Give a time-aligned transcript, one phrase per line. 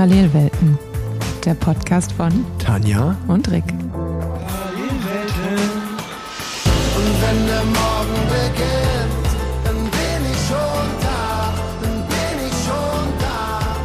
[0.00, 0.78] Parallelwelten,
[1.44, 3.64] der Podcast von Tanja und Rick.
[3.64, 3.80] Und
[7.20, 9.28] wenn der Morgen beginnt,
[9.62, 11.52] dann bin ich schon da,
[11.82, 13.76] dann bin ich schon da.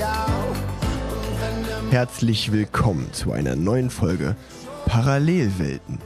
[0.00, 4.36] Ja, und wenn der Herzlich willkommen zu einer neuen Folge
[4.86, 5.98] Parallelwelten.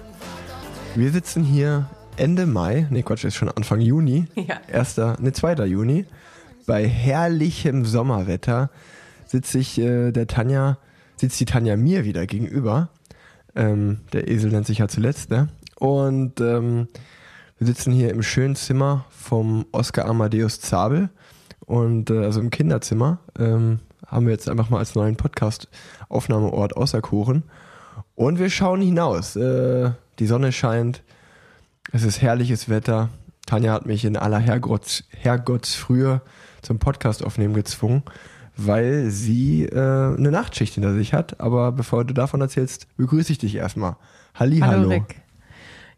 [0.96, 4.56] Wir sitzen hier Ende Mai, nee Quatsch, ist schon Anfang Juni, Ja.
[4.72, 5.64] 1., ne 2.
[5.66, 6.06] Juni,
[6.66, 8.70] bei herrlichem Sommerwetter
[9.28, 10.78] sitze ich äh, der Tanja,
[11.16, 12.88] sitzt die Tanja mir wieder gegenüber.
[13.54, 15.48] Ähm, der Esel nennt sich ja zuletzt, ne?
[15.76, 16.88] Und ähm,
[17.58, 21.10] wir sitzen hier im schönen Zimmer vom Oscar Amadeus Zabel
[21.66, 27.42] und äh, also im Kinderzimmer ähm, haben wir jetzt einfach mal als neuen Podcast-Aufnahmeort auserkoren.
[28.14, 29.36] Und wir schauen hinaus.
[29.36, 31.02] Äh, die Sonne scheint,
[31.92, 33.10] es ist herrliches Wetter.
[33.46, 36.22] Tanja hat mich in aller Herrgotts, Herrgottsfrühe
[36.62, 38.02] zum Podcast aufnehmen gezwungen,
[38.58, 41.40] weil sie äh, eine Nachtschicht hinter sich hat.
[41.40, 43.96] Aber bevor du davon erzählst, begrüße ich dich erstmal.
[44.34, 44.72] Halli, hallo.
[44.72, 45.22] Hallo Rick.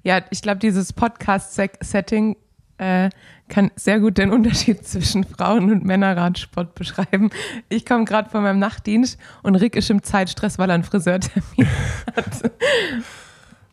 [0.03, 2.37] Ja, ich glaube, dieses Podcast-Setting
[2.79, 3.11] äh,
[3.49, 7.31] kann sehr gut den Unterschied zwischen Frauen- und Männerradsport beschreiben.
[7.71, 11.67] Ich komme gerade von meinem Nachtdienst und Rick ist im Zeitstress, weil er einen Friseurtermin
[12.17, 12.53] hat.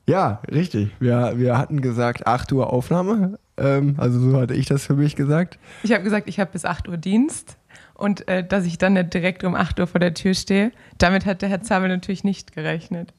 [0.05, 0.91] Ja, richtig.
[0.99, 3.37] Wir, wir hatten gesagt 8 Uhr Aufnahme.
[3.57, 5.59] Ähm, also so hatte ich das für mich gesagt.
[5.83, 7.57] Ich habe gesagt, ich habe bis 8 Uhr Dienst
[7.97, 10.71] und äh, dass ich dann nicht direkt um 8 Uhr vor der Tür stehe.
[10.97, 13.13] Damit hat der Herr Zabel natürlich nicht gerechnet.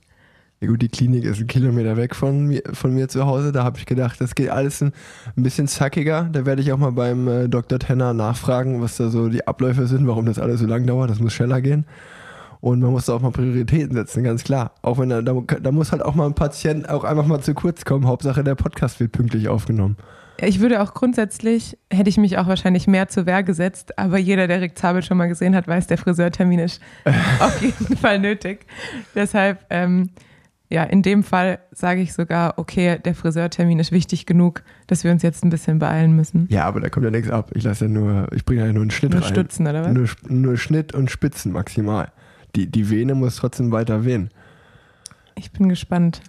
[0.60, 3.52] Ja gut, die Klinik ist ein Kilometer weg von mir, von mir zu Hause.
[3.52, 4.92] Da habe ich gedacht, das geht alles ein,
[5.36, 6.28] ein bisschen zackiger.
[6.32, 7.78] Da werde ich auch mal beim äh, Dr.
[7.78, 11.10] Tenner nachfragen, was da so die Abläufe sind, warum das alles so lang dauert.
[11.10, 11.84] Das muss schneller gehen.
[12.60, 14.72] Und man muss da auch mal Prioritäten setzen, ganz klar.
[14.82, 17.54] Auch wenn da, da, da muss halt auch mal ein Patient auch einfach mal zu
[17.54, 18.08] kurz kommen.
[18.08, 19.96] Hauptsache der Podcast wird pünktlich aufgenommen.
[20.40, 24.46] Ich würde auch grundsätzlich, hätte ich mich auch wahrscheinlich mehr zur Wehr gesetzt, aber jeder,
[24.46, 26.80] der Rick Zabel schon mal gesehen hat, weiß, der Friseurtermin ist
[27.40, 28.66] auf jeden Fall nötig.
[29.16, 30.10] Deshalb, ähm,
[30.70, 35.10] ja, in dem Fall sage ich sogar, okay, der Friseurtermin ist wichtig genug, dass wir
[35.10, 36.46] uns jetzt ein bisschen beeilen müssen.
[36.50, 37.50] Ja, aber da kommt ja nichts ab.
[37.54, 39.28] Ich lasse ja nur, ich bringe ja nur einen Schnitt Nur rein.
[39.28, 39.92] Stutzen, oder was?
[39.92, 42.12] Nur, nur Schnitt und Spitzen maximal.
[42.54, 44.30] Die, die Vene muss trotzdem weiter wehen.
[45.34, 46.20] Ich bin gespannt,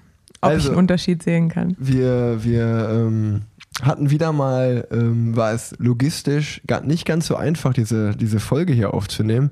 [0.42, 1.76] ob ich Also- einen Unterschied sehen kann.
[1.80, 3.42] Wir, wir ähm,
[3.82, 8.74] hatten wieder mal, ähm, war es logistisch gar nicht ganz so einfach, diese, diese Folge
[8.74, 9.52] hier aufzunehmen.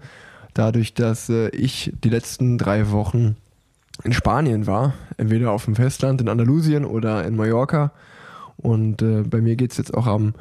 [0.53, 3.35] Dadurch, dass äh, ich die letzten drei Wochen
[4.03, 7.91] in Spanien war, entweder auf dem Festland in Andalusien oder in Mallorca.
[8.57, 10.33] Und äh, bei mir geht es jetzt auch am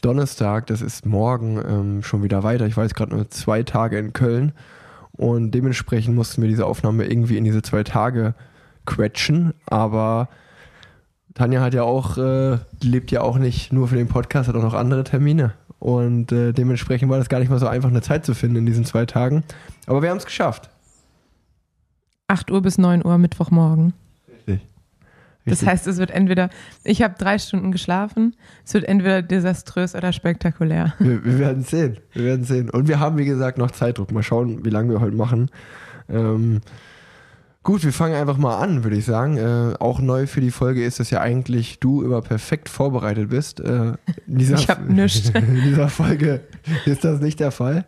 [0.00, 2.66] Donnerstag, das ist morgen, ähm, schon wieder weiter.
[2.66, 4.52] Ich war jetzt gerade nur zwei Tage in Köln.
[5.12, 8.34] Und dementsprechend mussten wir diese Aufnahme irgendwie in diese zwei Tage
[8.88, 9.54] quetschen.
[9.66, 10.28] Aber
[11.34, 14.62] Tanja hat ja auch, äh, lebt ja auch nicht nur für den Podcast, hat auch
[14.62, 15.52] noch andere Termine.
[15.78, 18.66] Und äh, dementsprechend war das gar nicht mal so einfach, eine Zeit zu finden in
[18.66, 19.44] diesen zwei Tagen.
[19.86, 20.70] Aber wir haben es geschafft.
[22.26, 23.92] 8 Uhr bis 9 Uhr Mittwochmorgen.
[24.28, 24.66] Richtig.
[25.44, 26.50] Das heißt, es wird entweder,
[26.82, 28.34] ich habe drei Stunden geschlafen,
[28.66, 30.94] es wird entweder desaströs oder spektakulär.
[30.98, 31.98] wir, wir werden sehen.
[32.12, 32.68] Wir werden sehen.
[32.68, 34.10] Und wir haben, wie gesagt, noch Zeitdruck.
[34.10, 35.50] Mal schauen, wie lange wir heute machen.
[36.08, 36.60] Ähm,
[37.68, 39.36] gut, wir fangen einfach mal an, würde ich sagen.
[39.36, 43.60] Äh, auch neu für die Folge ist, dass ja eigentlich du immer perfekt vorbereitet bist.
[43.60, 43.92] Äh,
[44.26, 45.28] in dieser, Ich hab nichts.
[45.34, 46.40] In dieser Folge
[46.86, 47.84] ist das nicht der Fall.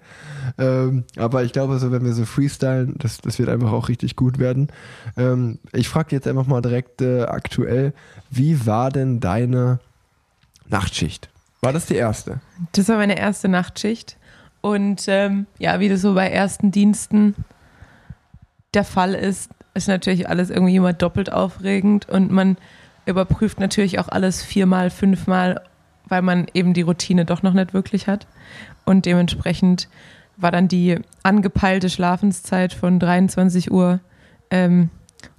[0.59, 4.17] Ähm, aber ich glaube, so wenn wir so freestylen, das, das wird einfach auch richtig
[4.17, 4.69] gut werden.
[5.17, 7.95] Ähm, ich frage jetzt einfach mal direkt äh, aktuell,
[8.29, 9.81] wie war denn deine
[10.69, 11.31] Nachtschicht?
[11.63, 12.41] War das die erste?
[12.73, 14.19] Das war meine erste Nachtschicht.
[14.61, 17.35] Und ähm, ja, wie das so bei ersten Diensten
[18.75, 22.57] der Fall ist, ist natürlich alles irgendwie immer doppelt aufregend und man
[23.07, 25.61] überprüft natürlich auch alles viermal, fünfmal,
[26.09, 28.27] weil man eben die Routine doch noch nicht wirklich hat.
[28.85, 29.89] Und dementsprechend
[30.37, 34.01] war dann die angepeilte Schlafenszeit von 23 Uhr
[34.51, 34.91] ähm,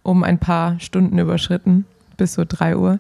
[0.04, 1.86] um ein paar Stunden überschritten,
[2.18, 3.00] bis so 3 Uhr.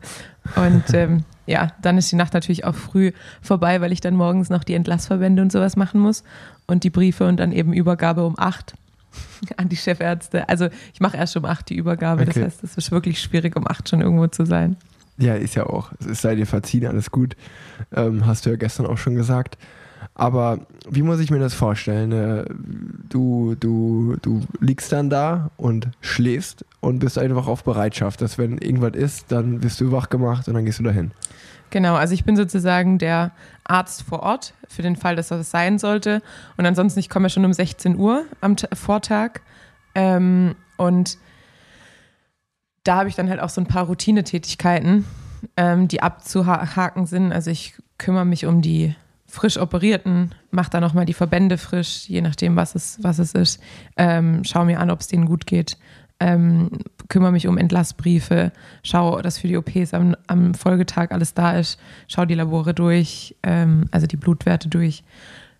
[0.55, 3.11] Und ähm, ja, dann ist die Nacht natürlich auch früh
[3.41, 6.23] vorbei, weil ich dann morgens noch die Entlassverbände und sowas machen muss
[6.67, 8.73] und die Briefe und dann eben Übergabe um 8
[9.57, 10.47] an die Chefärzte.
[10.49, 12.31] Also ich mache erst um 8 die Übergabe, Okay.
[12.33, 14.77] das heißt, es ist wirklich schwierig, um 8 schon irgendwo zu sein.
[15.17, 15.91] Ja, ist ja auch.
[16.09, 17.35] Es sei dir verziehen, alles gut.
[17.93, 19.57] Ähm, hast du ja gestern auch schon gesagt.
[20.15, 20.59] Aber
[20.89, 22.11] wie muss ich mir das vorstellen?
[22.11, 22.45] Äh,
[23.09, 28.57] Du, du, du liegst dann da und schläfst und bist einfach auf Bereitschaft, dass wenn
[28.57, 31.11] irgendwas ist, dann wirst du wach gemacht und dann gehst du dahin.
[31.71, 33.31] Genau, also ich bin sozusagen der
[33.63, 36.21] Arzt vor Ort für den Fall, dass das sein sollte.
[36.57, 39.39] Und ansonsten, ich komme ja schon um 16 Uhr am Ta- Vortag.
[39.95, 41.17] Ähm, und
[42.83, 45.05] da habe ich dann halt auch so ein paar Routinetätigkeiten,
[45.57, 47.31] ähm, die abzuhaken sind.
[47.31, 48.95] Also ich kümmere mich um die
[49.27, 53.61] frisch operierten, mache da nochmal die Verbände frisch, je nachdem, was es, was es ist.
[53.95, 55.77] Ähm, schau mir an, ob es denen gut geht.
[56.19, 56.69] Ähm,
[57.11, 58.53] kümmere mich um Entlassbriefe,
[58.83, 61.77] schau, dass für die OPs am, am Folgetag alles da ist,
[62.07, 65.03] schau die Labore durch, ähm, also die Blutwerte durch,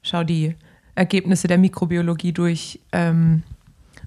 [0.01, 0.55] schau die
[0.95, 3.43] Ergebnisse der Mikrobiologie durch, ähm,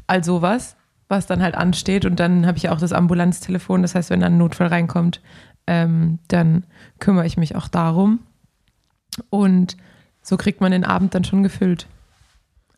[0.06, 0.74] all sowas,
[1.08, 2.06] was dann halt ansteht.
[2.06, 5.20] Und dann habe ich auch das Ambulanztelefon, das heißt, wenn dann ein Notfall reinkommt,
[5.66, 6.64] ähm, dann
[6.98, 8.20] kümmere ich mich auch darum.
[9.28, 9.76] Und
[10.22, 11.88] so kriegt man den Abend dann schon gefüllt.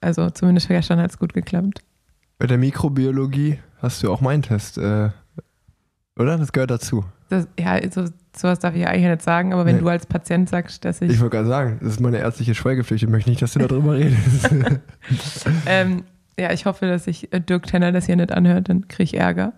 [0.01, 1.83] Also zumindest gestern hat es gut geklappt.
[2.38, 5.11] Bei der Mikrobiologie hast du auch meinen Test, äh,
[6.19, 6.38] oder?
[6.38, 7.05] Das gehört dazu.
[7.29, 8.05] Das, ja, so,
[8.37, 9.83] sowas darf ich ja eigentlich nicht sagen, aber wenn Nee.
[9.83, 11.11] du als Patient sagst, dass ich.
[11.11, 13.03] Ich wollte gerade sagen, das ist meine ärztliche Schweigepflicht.
[13.05, 14.50] Ich möchte nicht, dass du darüber redest.
[15.67, 16.05] ähm,
[16.38, 19.15] ja, ich hoffe, dass sich äh, Dirk Tenner das hier nicht anhört, dann kriege ich
[19.17, 19.55] Ärger.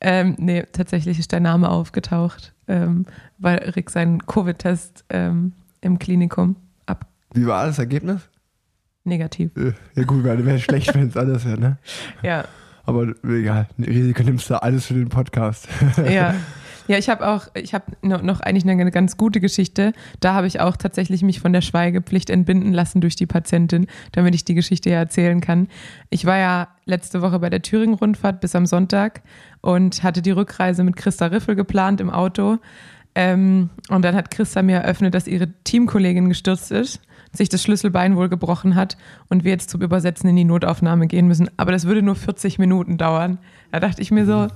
[0.00, 3.06] Ähm, nee, tatsächlich ist dein Name aufgetaucht, ähm,
[3.38, 8.28] weil Rick seinen Covid-Test ähm, im Klinikum ab Wie war das Ergebnis?
[9.08, 9.50] Negativ.
[9.56, 11.78] Äh, Ja gut, wäre wär schlecht, wenn es anders wäre, ne?
[12.22, 12.44] Ja,
[12.84, 15.68] Aber egal, Risiko nimmst du alles für den Podcast.
[16.08, 16.34] ja.
[16.88, 19.92] Ja, ich habe auch, ich habe noch, noch eigentlich eine ganz gute Geschichte.
[20.20, 24.34] Da habe ich auch tatsächlich mich von der Schweigepflicht entbinden lassen durch die Patientin, damit
[24.34, 25.68] ich die Geschichte ja erzählen kann.
[26.08, 29.20] Ich war ja letzte Woche bei der Thüringen-Rundfahrt bis am Sonntag
[29.60, 32.56] und hatte die Rückreise mit Christa Riffel geplant im Auto.
[33.14, 37.02] Ähm, und dann hat Christa mir eröffnet, dass ihre Teamkollegin gestürzt ist,
[37.32, 38.96] sich das Schlüsselbein wohl gebrochen hat
[39.28, 41.50] und wir jetzt zum Übersetzen in die Notaufnahme gehen müssen.
[41.56, 43.38] Aber das würde nur 40 Minuten dauern.
[43.70, 44.48] Da dachte ich mir so,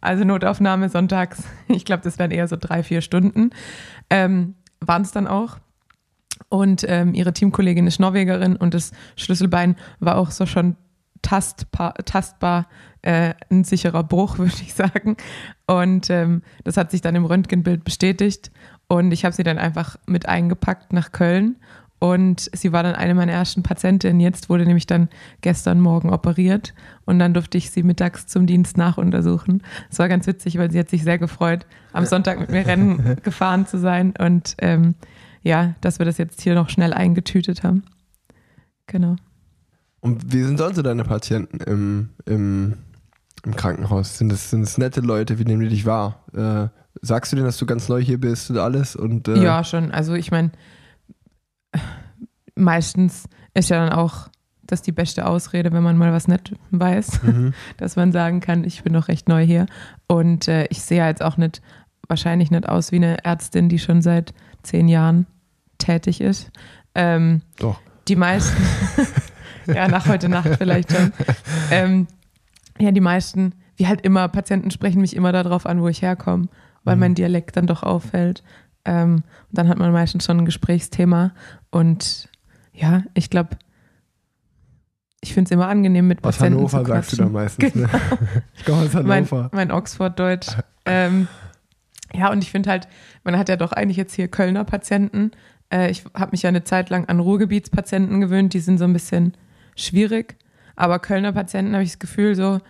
[0.00, 3.50] also Notaufnahme sonntags, ich glaube, das wären eher so drei, vier Stunden.
[4.10, 5.58] Ähm, Waren es dann auch.
[6.48, 10.76] Und ähm, ihre Teamkollegin ist Norwegerin und das Schlüsselbein war auch so schon
[11.22, 12.68] tastbar, tastbar
[13.02, 15.16] äh, ein sicherer Bruch, würde ich sagen.
[15.66, 18.50] Und ähm, das hat sich dann im Röntgenbild bestätigt.
[18.86, 21.56] Und ich habe sie dann einfach mit eingepackt nach Köln.
[22.04, 24.20] Und sie war dann eine meiner ersten Patientinnen.
[24.20, 25.08] Jetzt wurde nämlich dann
[25.40, 26.74] gestern Morgen operiert.
[27.06, 29.62] Und dann durfte ich sie mittags zum Dienst nachuntersuchen.
[29.90, 31.64] Es war ganz witzig, weil sie hat sich sehr gefreut,
[31.94, 34.12] am Sonntag mit mir Rennen gefahren zu sein.
[34.18, 34.96] Und ähm,
[35.42, 37.84] ja, dass wir das jetzt hier noch schnell eingetütet haben.
[38.86, 39.16] Genau.
[40.00, 42.74] Und wie sind sonst so deine Patienten im, im,
[43.46, 44.18] im Krankenhaus?
[44.18, 45.38] Sind es, sind es nette Leute?
[45.38, 46.22] Wie nehmen die dich wahr?
[46.34, 46.68] Äh,
[47.00, 48.94] sagst du denen, dass du ganz neu hier bist und alles?
[48.94, 49.90] Und, äh, Ja, schon.
[49.90, 50.50] Also ich meine,
[52.54, 53.24] meistens
[53.54, 54.28] ist ja dann auch
[54.66, 57.52] das die beste Ausrede, wenn man mal was nicht weiß, Mhm.
[57.76, 59.66] dass man sagen kann, ich bin noch recht neu hier.
[60.06, 61.60] Und äh, ich sehe jetzt auch nicht,
[62.08, 64.32] wahrscheinlich nicht aus wie eine Ärztin, die schon seit
[64.62, 65.26] zehn Jahren
[65.78, 66.50] tätig ist.
[66.94, 67.80] Ähm, Doch.
[68.08, 68.62] die meisten,
[69.66, 71.12] ja, nach heute Nacht vielleicht schon.
[71.70, 72.06] Ähm,
[72.78, 76.48] ja, die meisten, wie halt immer, Patienten sprechen mich immer darauf an, wo ich herkomme,
[76.84, 77.00] weil Mhm.
[77.00, 78.42] mein Dialekt dann doch auffällt.
[78.84, 81.32] Ähm, dann hat man meistens schon ein Gesprächsthema.
[81.70, 82.28] Und
[82.72, 83.56] ja, ich glaube,
[85.20, 87.88] ich finde es immer angenehm, mit Aus Patienten Hannover zu sagst du da meistens, ne?
[88.56, 89.50] Ich komme aus mein, Hannover.
[89.52, 90.48] mein Oxford-Deutsch.
[90.84, 91.28] ähm,
[92.12, 92.88] ja, und ich finde halt,
[93.24, 95.30] man hat ja doch eigentlich jetzt hier Kölner Patienten.
[95.72, 98.92] Äh, ich habe mich ja eine Zeit lang an Ruhrgebietspatienten gewöhnt, die sind so ein
[98.92, 99.34] bisschen
[99.76, 100.36] schwierig.
[100.76, 102.60] Aber Kölner Patienten habe ich das Gefühl, so,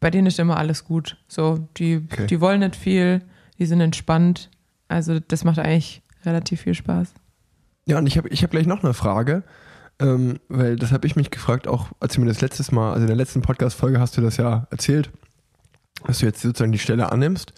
[0.00, 1.16] bei denen ist immer alles gut.
[1.28, 2.26] So, die, Okay.
[2.26, 3.22] die wollen nicht viel,
[3.58, 4.48] die sind entspannt.
[4.88, 7.12] Also, das macht eigentlich relativ viel Spaß.
[7.86, 9.42] Ja, und ich habe ich hab gleich noch eine Frage,
[10.00, 13.02] ähm, weil das habe ich mich gefragt, auch als du mir das letztes Mal, also
[13.02, 15.10] in der letzten Podcast-Folge hast du das ja erzählt,
[16.06, 17.52] dass du jetzt sozusagen die Stelle annimmst.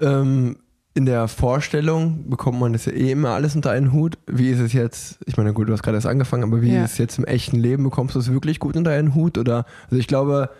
[0.00, 0.56] Ähm,
[0.94, 4.18] in der Vorstellung bekommt man das ja eh immer alles unter einen Hut.
[4.26, 5.18] Wie ist es jetzt?
[5.24, 6.84] Ich meine, gut, du hast gerade erst angefangen, aber wie Ja.
[6.84, 7.84] ist es jetzt im echten Leben?
[7.84, 9.38] Bekommst du es wirklich gut unter einen Hut?
[9.38, 10.50] Oder, also ich glaube,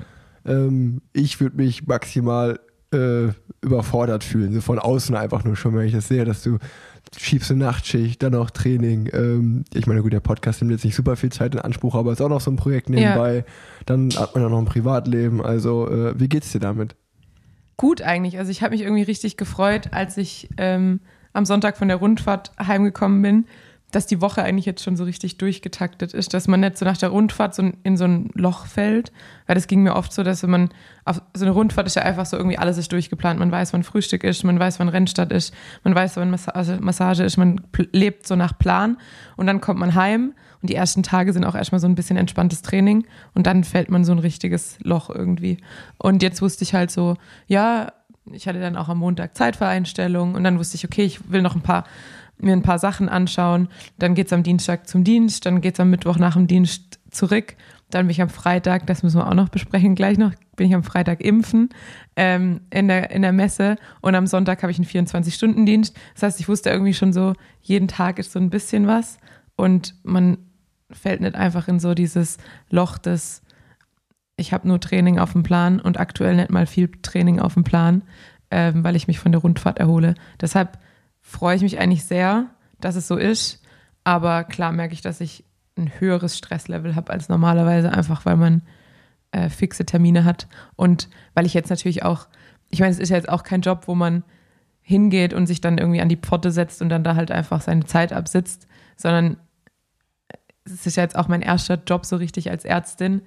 [0.47, 2.61] ähm, ich würde mich maximal
[2.93, 3.33] äh,
[3.63, 6.59] überfordert fühlen, so von außen einfach nur schon, wenn ich das sehe, dass du
[7.17, 9.11] schiebst eine Nachtschicht, dann noch Training.
[9.13, 12.13] Ähm, ich meine, gut, der Podcast nimmt jetzt nicht super viel Zeit in Anspruch, aber
[12.13, 13.45] ist auch noch so ein Projekt nebenbei.
[13.87, 15.43] Dann hat man ja noch ein Privatleben.
[15.43, 16.95] Also, äh, wie geht's dir damit?
[17.83, 18.39] gut eigentlich.
[18.39, 21.01] Also ich habe mich irgendwie richtig gefreut, als ich ähm,
[21.33, 23.47] am Sonntag von der Rundfahrt heimgekommen bin,
[23.93, 26.97] dass die Woche eigentlich jetzt schon so richtig durchgetaktet ist, dass man nicht so nach
[26.97, 29.13] der Rundfahrt so in so ein Loch fällt,
[29.47, 30.71] weil das ging mir oft so, dass wenn man
[31.05, 33.39] auf so eine Rundfahrt ist ja einfach so irgendwie alles ist durchgeplant.
[33.39, 37.23] Man weiß, wann Frühstück ist, man weiß, wann Rennstart ist, man weiß, wann Massage, Massage
[37.23, 37.61] ist, man
[37.93, 38.97] lebt so nach Plan
[39.37, 40.33] und dann kommt man heim
[40.63, 43.91] und die ersten Tage sind auch erstmal so ein bisschen entspanntes Training und dann fällt
[43.91, 45.59] man so ein richtiges Loch irgendwie.
[45.99, 47.93] Und jetzt wusste ich halt so, ja,
[48.31, 51.57] ich hatte dann auch am Montag Zeitvereinstellung und dann wusste ich, okay, ich will noch
[51.57, 51.85] ein paar
[52.43, 53.69] mir ein paar Sachen anschauen.
[53.99, 57.57] Dann geht's am Dienstag zum Dienst, dann geht's am Mittwoch nach dem Dienst zurück.
[57.91, 60.75] Dann bin ich am Freitag, das müssen wir auch noch besprechen, gleich noch, bin ich
[60.75, 61.69] am Freitag impfen
[62.17, 65.95] ähm, in, der, in der Messe und am Sonntag habe ich einen 24-Stunden-Dienst.
[66.15, 69.19] Das heißt, ich wusste irgendwie schon so, jeden Tag ist so ein bisschen was
[69.57, 70.39] und man
[70.91, 72.39] fällt nicht einfach in so dieses
[72.71, 73.43] Loch des,
[74.37, 77.65] ich habe nur Training auf dem Plan und aktuell nicht mal viel Training auf dem
[77.65, 78.03] Plan,
[78.51, 80.15] ähm, weil ich mich von der Rundfahrt erhole.
[80.41, 80.79] Deshalb
[81.33, 83.63] freue ich mich eigentlich sehr, dass es so ist.
[84.05, 85.45] Aber klar merke ich, dass ich
[85.77, 88.63] ein höheres Stresslevel habe als normalerweise, einfach weil man
[89.33, 90.47] äh, fixe Termine hat.
[90.77, 92.29] Und weil ich jetzt natürlich auch,
[92.69, 94.25] ich meine, es ist ja jetzt auch kein Job, wo man
[94.83, 97.85] hingeht und sich dann irgendwie an die Pforte setzt und dann da halt einfach seine
[97.85, 99.37] Zeit absitzt, sondern
[100.65, 103.23] es ist ja jetzt auch mein erster Job so richtig als Ärztin.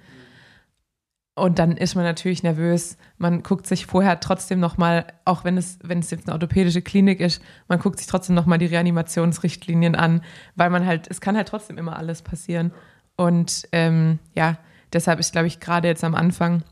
[1.36, 2.96] Und dann ist man natürlich nervös.
[3.18, 7.20] Man guckt sich vorher trotzdem nochmal, auch wenn es, wenn es jetzt eine orthopädische Klinik
[7.20, 10.22] ist, man guckt sich trotzdem nochmal die Reanimationsrichtlinien an,
[10.54, 12.72] weil man halt, es kann halt trotzdem immer alles passieren.
[13.16, 14.56] Und ähm, ja,
[14.94, 16.62] deshalb ist, glaube ich, gerade jetzt am Anfang,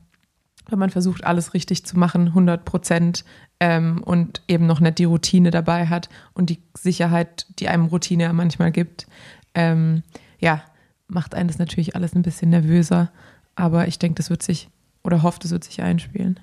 [0.71, 3.27] wenn man versucht, alles richtig zu machen, 100 Prozent
[3.61, 8.33] ähm, und eben noch nicht die Routine dabei hat und die Sicherheit, die einem Routine
[8.33, 9.07] manchmal gibt,
[9.55, 10.05] ähm,
[10.39, 10.63] ja,
[11.07, 13.13] macht einen das natürlich alles ein bisschen nervöser.
[13.57, 14.69] Aber ich denke, das wird sich
[15.03, 16.41] oder hoffe, das wird sich einspielen.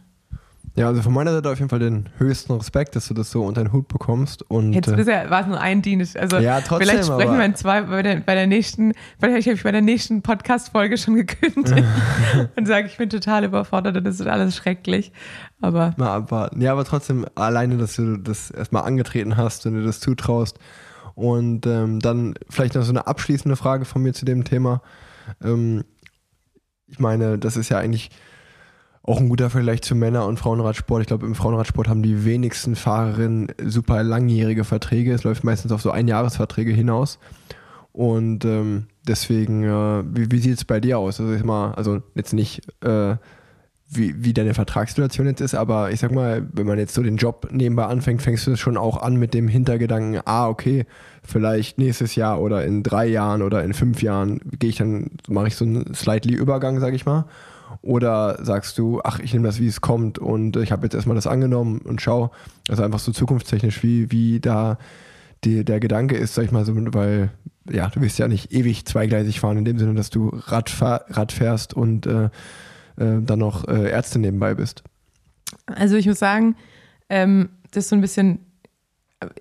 [0.76, 3.44] Ja, also von meiner Seite auf jeden Fall den höchsten Respekt, dass du das so
[3.44, 4.50] unter den Hut bekommst.
[4.50, 6.16] Und, Jetzt äh, bisher war es nur ein Dienst.
[6.16, 9.56] Also Ja, trotzdem, vielleicht sprechen wir in zwei bei der, bei der nächsten, vielleicht habe
[9.56, 11.84] ich bei der nächsten Podcast-Folge schon gekündigt
[12.56, 15.12] und sage, ich bin total überfordert und das ist alles schrecklich.
[15.60, 16.62] Aber mal abwarten.
[16.62, 20.58] Ja, aber trotzdem alleine, dass du das erstmal angetreten hast und dir das zutraust.
[21.16, 24.82] Und ähm, dann vielleicht noch so eine abschließende Frage von mir zu dem Thema.
[25.44, 25.84] Ähm,
[26.92, 28.12] ich meine, das ist ja eigentlich
[29.04, 31.02] auch ein guter Vergleich zu Männer- und Frauenradsport.
[31.02, 35.14] Ich glaube, im Frauenradsport haben die wenigsten Fahrerinnen super langjährige Verträge.
[35.14, 37.18] Es läuft meistens auf so Einjahresverträge hinaus.
[37.94, 41.20] Und ähm, deswegen, äh, wie, wie sieht es bei dir aus?
[41.20, 43.16] Also, ich mal, also jetzt nicht, äh,
[43.90, 47.18] wie, wie deine Vertragssituation jetzt ist, aber ich sag mal, wenn man jetzt so den
[47.18, 50.86] Job nebenbei anfängt, fängst du schon auch an mit dem Hintergedanken, ah, okay,
[51.24, 55.48] vielleicht nächstes Jahr oder in drei Jahren oder in fünf Jahren gehe ich dann, mache
[55.48, 57.26] ich so einen slightly Übergang, sag ich mal.
[57.82, 61.16] Oder sagst du, ach, ich nehme das, wie es kommt und ich habe jetzt erstmal
[61.16, 62.32] das angenommen und schau,
[62.68, 64.78] also einfach so zukunftstechnisch, wie, wie da
[65.44, 67.32] die, der Gedanke ist, sag ich mal so, weil
[67.70, 71.32] ja, du wirst ja nicht ewig zweigleisig fahren, in dem Sinne, dass du Rad, Rad
[71.32, 72.26] fährst und äh,
[72.98, 74.84] äh, dann noch äh, Ärzte nebenbei bist.
[75.66, 76.56] Also ich muss sagen,
[77.10, 78.40] ähm, das ist so ein bisschen,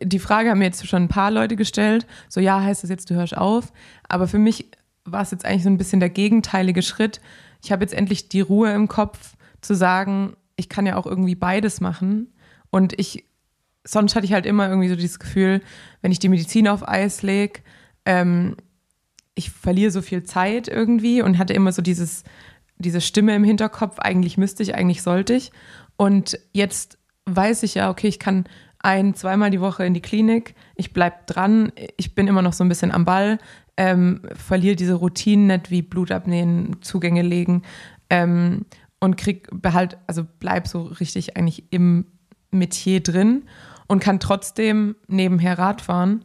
[0.03, 3.11] die Frage haben mir jetzt schon ein paar Leute gestellt, so ja, heißt das jetzt,
[3.11, 3.73] du hörst auf,
[4.09, 4.71] aber für mich
[5.05, 7.21] war es jetzt eigentlich so ein bisschen der gegenteilige Schritt.
[7.63, 11.35] Ich habe jetzt endlich die Ruhe im Kopf zu sagen, ich kann ja auch irgendwie
[11.35, 12.33] beides machen
[12.71, 13.25] und ich,
[13.85, 15.63] sonst hatte ich halt immer irgendwie so dieses Gefühl,
[16.03, 17.61] wenn ich die Medizin auf Eis lege,
[18.05, 18.57] ähm,
[19.35, 22.25] ich verliere so viel Zeit irgendwie und hatte immer so dieses,
[22.77, 25.51] diese Stimme im Hinterkopf, eigentlich müsste ich, eigentlich sollte ich.
[25.97, 28.45] Und jetzt weiß ich ja, okay, ich kann
[28.83, 32.65] ein, zweimal die Woche in die Klinik, ich bleibe dran, ich bin immer noch so
[32.65, 33.39] ein bisschen am Ball,
[33.77, 37.63] ähm, verliere diese Routinen nicht wie Blut abnehmen, Zugänge legen
[38.09, 38.65] ähm,
[38.99, 42.07] und krieg behalt, also bleib so richtig eigentlich im
[42.51, 43.45] Metier drin
[43.87, 46.25] und kann trotzdem nebenher Rad fahren.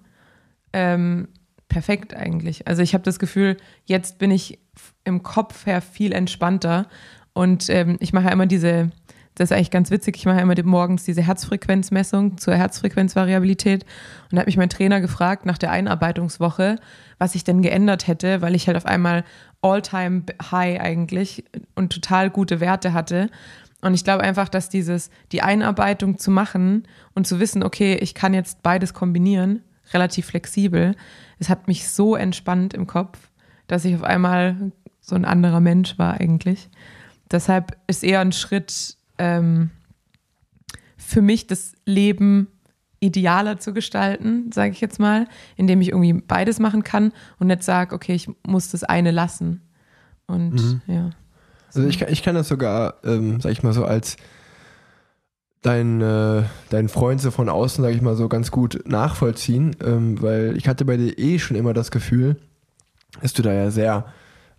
[0.73, 1.27] Ähm,
[1.67, 2.67] perfekt eigentlich.
[2.67, 4.59] Also ich habe das Gefühl, jetzt bin ich
[5.03, 6.87] im Kopf her viel entspannter
[7.33, 8.91] und ähm, ich mache ja immer diese,
[9.35, 13.83] das ist eigentlich ganz witzig, ich mache immer morgens diese Herzfrequenzmessung zur Herzfrequenzvariabilität
[14.31, 16.77] und da hat mich mein Trainer gefragt nach der Einarbeitungswoche,
[17.19, 19.25] was ich denn geändert hätte, weil ich halt auf einmal
[19.61, 21.43] All-Time High eigentlich
[21.75, 23.29] und total gute Werte hatte.
[23.81, 28.15] Und ich glaube einfach, dass dieses, die Einarbeitung zu machen und zu wissen, okay, ich
[28.15, 29.61] kann jetzt beides kombinieren,
[29.93, 30.95] relativ flexibel,
[31.39, 33.19] es hat mich so entspannt im Kopf,
[33.67, 36.69] dass ich auf einmal so ein anderer Mensch war eigentlich.
[37.29, 39.69] Deshalb ist eher ein Schritt ähm,
[40.97, 42.47] für mich, das Leben
[42.99, 47.63] idealer zu gestalten, sage ich jetzt mal, indem ich irgendwie beides machen kann und nicht
[47.63, 49.61] sage, okay, ich muss das eine lassen.
[50.27, 51.11] Und ja.
[51.73, 54.15] Also ich, kann- ich kann das sogar, ähm, sag ich mal so, als
[55.61, 60.21] dein, äh, dein Freund so von außen, sag ich mal so, ganz gut nachvollziehen, ähm,
[60.21, 62.37] weil ich hatte bei dir eh schon immer das Gefühl,
[63.21, 64.05] dass du da ja sehr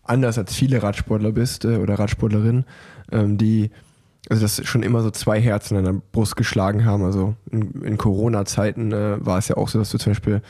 [0.02, 2.64] anders als viele Radsportler bist äh, oder Radsportlerinnen,
[3.10, 3.70] ähm, die
[4.28, 7.04] also das schon immer so zwei Herzen an der Brust geschlagen haben.
[7.04, 10.42] Also in, in Corona-Zeiten äh, war es ja auch so, dass du zum Beispiel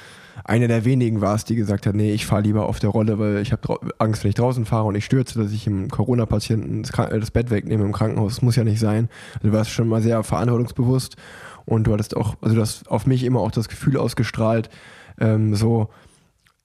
[0.45, 3.39] eine der wenigen warst, die gesagt hat, nee, ich fahre lieber auf der Rolle, weil
[3.39, 6.99] ich habe Angst, wenn ich draußen fahre und ich stürze, dass ich im Corona-Patienten das,
[6.99, 8.37] äh, das Bett wegnehme im Krankenhaus.
[8.37, 9.09] Das muss ja nicht sein.
[9.35, 11.17] Also du warst schon mal sehr verantwortungsbewusst
[11.65, 14.71] und du hattest auch, also du hast auf mich immer auch das Gefühl ausgestrahlt,
[15.19, 15.89] ähm, so,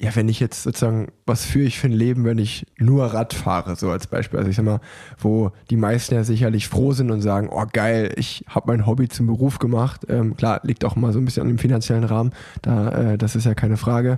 [0.02, 3.36] ja, wenn ich jetzt sozusagen, was führe ich für ein Leben, wenn ich nur Rad
[3.36, 4.40] fahre, so als Beispiel.
[4.40, 4.80] Also ich sag mal,
[5.20, 9.10] wo die meisten ja sicherlich froh sind und sagen, oh geil, ich habe mein Hobby
[9.10, 10.02] zum Beruf gemacht.
[10.10, 12.32] Ähm, klar, liegt auch mal so ein bisschen an dem finanziellen Rahmen,
[12.64, 14.18] da, äh, das ist ja keine Frage,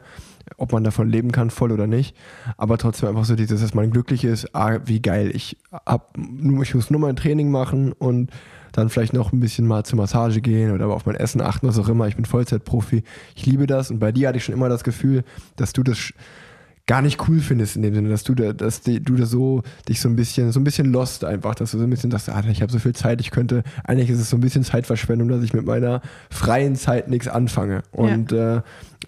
[0.56, 2.16] ob man davon leben kann, voll oder nicht.
[2.56, 6.76] Aber trotzdem einfach so dieses, dass man glücklich ist, ah, wie geil, ich hab ich
[6.76, 8.32] muss nur mein Training machen und
[8.74, 11.80] dann vielleicht noch ein bisschen mal zur Massage gehen oder auf mein Essen achten, was
[11.80, 12.08] auch immer.
[12.08, 13.04] Ich bin Vollzeitprofi.
[13.36, 15.24] Ich liebe das und bei dir hatte ich schon immer das Gefühl,
[15.56, 16.14] dass du das
[16.86, 19.64] gar nicht cool findest in dem Sinne, dass du da, dass die, du da so
[19.88, 22.30] dich so ein bisschen, so ein bisschen lost einfach, dass du so ein bisschen sagst,
[22.30, 25.30] ah, ich habe so viel Zeit, ich könnte, eigentlich ist es so ein bisschen Zeitverschwendung,
[25.30, 27.84] dass ich mit meiner freien Zeit nichts anfange.
[27.92, 28.62] Und äh,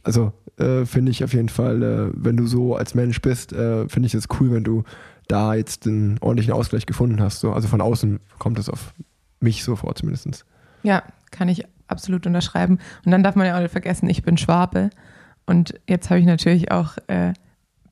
[0.03, 3.89] also äh, finde ich auf jeden Fall, äh, wenn du so als Mensch bist, äh,
[3.89, 4.83] finde ich es cool, wenn du
[5.27, 7.41] da jetzt einen ordentlichen Ausgleich gefunden hast.
[7.41, 7.51] So.
[7.51, 8.93] Also von außen kommt es auf
[9.39, 10.45] mich so vor zumindest.
[10.83, 12.79] Ja, kann ich absolut unterschreiben.
[13.05, 14.89] Und dann darf man ja auch nicht vergessen, ich bin Schwabe.
[15.45, 17.33] Und jetzt habe ich natürlich auch, äh,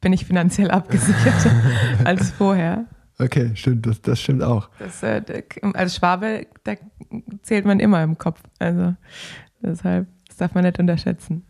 [0.02, 1.48] bin ich finanziell abgesichert
[2.04, 2.86] als vorher.
[3.20, 4.70] Okay, stimmt, das, das stimmt auch.
[4.80, 5.22] Das, äh,
[5.74, 6.74] als Schwabe, da
[7.44, 8.42] zählt man immer im Kopf.
[8.60, 8.96] Also
[9.62, 11.46] deshalb, das darf man nicht unterschätzen.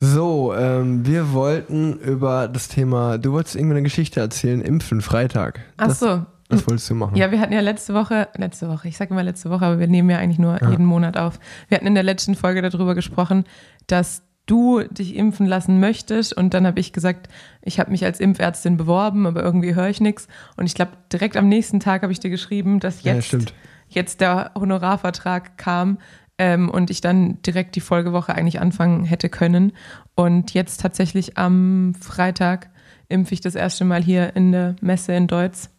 [0.00, 5.60] So, ähm, wir wollten über das Thema, du wolltest irgendeine Geschichte erzählen, Impfen, Freitag.
[5.78, 7.16] Ach Das- so, Was wolltest du machen?
[7.16, 9.88] Ja, wir hatten ja letzte Woche, letzte Woche, ich sage immer letzte Woche, aber wir
[9.88, 11.40] nehmen ja eigentlich nur jeden Monat auf.
[11.68, 13.44] Wir hatten in der letzten Folge darüber gesprochen,
[13.86, 17.28] dass du dich impfen lassen möchtest und dann habe ich gesagt,
[17.62, 20.28] ich habe mich als Impfärztin beworben, aber irgendwie höre ich nichts.
[20.56, 23.54] Und ich glaube, direkt am nächsten Tag habe ich dir geschrieben, dass Ja, jetzt, stimmt.
[23.88, 25.98] jetzt der Honorarvertrag kam
[26.38, 29.72] ähm, und ich dann direkt die Folgewoche eigentlich anfangen hätte können.
[30.14, 32.70] Und jetzt tatsächlich am Freitag
[33.08, 35.70] impfe ich das erste Mal hier in der Messe in Deutz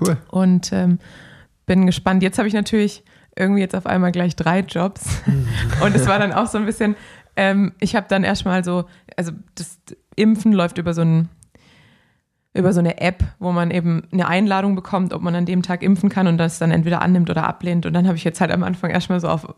[0.00, 0.16] Cool.
[0.30, 0.98] und ähm,
[1.66, 2.22] bin gespannt.
[2.22, 3.04] Jetzt habe ich natürlich
[3.36, 5.22] irgendwie jetzt auf einmal gleich drei Jobs.
[5.82, 6.96] und es war dann auch so ein bisschen,
[7.36, 8.84] ähm, ich habe dann erstmal so,
[9.16, 9.78] also das
[10.16, 11.28] Impfen läuft über so ein
[12.54, 15.82] über so eine App, wo man eben eine Einladung bekommt, ob man an dem Tag
[15.82, 17.86] impfen kann und das dann entweder annimmt oder ablehnt.
[17.86, 19.54] Und dann habe ich jetzt halt am Anfang erstmal so auf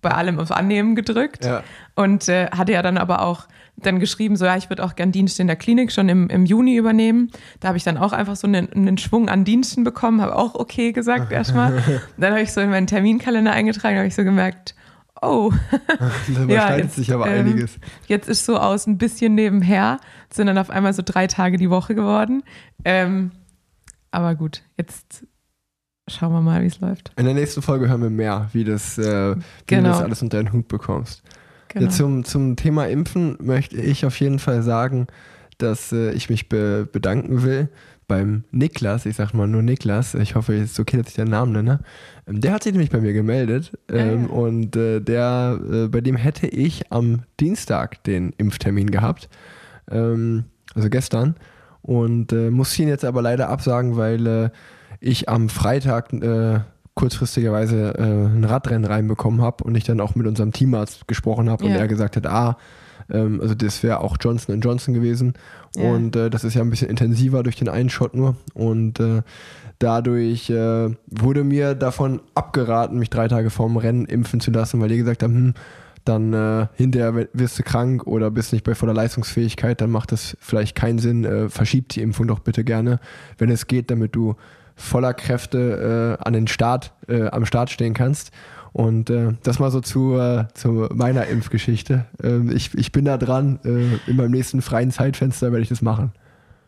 [0.00, 1.62] bei allem aufs Annehmen gedrückt Ja.
[1.94, 5.12] und äh, hatte ja dann aber auch dann geschrieben, so ja, ich würde auch gern
[5.12, 7.30] Dienste in der Klinik schon im, im Juni übernehmen.
[7.60, 10.54] Da habe ich dann auch einfach so einen, einen Schwung an Diensten bekommen, habe auch
[10.56, 11.82] okay gesagt erstmal.
[12.16, 14.74] Dann habe ich so in meinen Terminkalender eingetragen, habe ich so gemerkt,
[15.22, 15.52] oh,
[15.98, 17.78] Da überschneidet sich aber ähm, einiges.
[18.08, 19.98] Jetzt ist so aus ein bisschen nebenher,
[20.32, 22.42] sind dann auf einmal so drei Tage die Woche geworden.
[22.84, 23.30] Ähm,
[24.10, 25.24] aber gut, jetzt
[26.08, 27.12] schauen wir mal, wie es läuft.
[27.16, 29.82] In der nächsten Folge hören wir mehr, wie, das, äh, wie Genau.
[29.82, 31.22] du das alles unter den Hut bekommst.
[31.68, 31.84] Genau.
[31.86, 35.06] Ja, zum, zum Thema Impfen möchte ich auf jeden Fall sagen,
[35.58, 37.68] dass äh, ich mich be bedanken will
[38.06, 41.28] beim Niklas, ich sag mal nur Niklas, ich hoffe, es ist okay, dass ich den
[41.28, 41.80] Namen nenne.
[42.26, 46.00] Ähm, der hat sich nämlich bei mir gemeldet ähm, Ah, und äh, der, äh, bei
[46.00, 49.28] dem hätte ich am Dienstag den Impftermin gehabt,
[49.90, 50.44] ähm,
[50.74, 51.34] also gestern,
[51.82, 54.50] und äh, muss ihn jetzt aber leider absagen, weil äh,
[55.00, 56.60] ich am Freitag äh,
[56.94, 61.64] kurzfristigerweise äh, ein Radrennen reinbekommen habe und ich dann auch mit unserem Teamarzt gesprochen habe
[61.64, 61.78] und Ja.
[61.78, 62.58] er gesagt hat, ah,
[63.10, 65.34] ähm, also das wäre auch Johnson Johnson gewesen
[65.76, 65.90] Ja.
[65.90, 69.22] und äh, das ist ja ein bisschen intensiver durch den einen Shot nur und äh,
[69.78, 74.88] dadurch äh, wurde mir davon abgeraten, mich drei Tage vorm Rennen impfen zu lassen, weil
[74.88, 75.54] die gesagt haben, hm,
[76.04, 80.36] dann äh, hinterher wirst du krank oder bist nicht bei voller Leistungsfähigkeit, dann macht das
[80.40, 81.24] vielleicht keinen Sinn.
[81.24, 82.98] Äh, verschieb die Impfung doch bitte gerne,
[83.36, 84.34] wenn es geht, damit du
[84.78, 88.30] voller Kräfte äh, an den Start, äh, am Start stehen kannst.
[88.72, 92.06] Und äh, das mal so zu, äh, zu meiner Impfgeschichte.
[92.22, 93.58] Ähm, ich, ich bin da dran.
[93.64, 96.12] Äh, in meinem nächsten freien Zeitfenster werde ich das machen.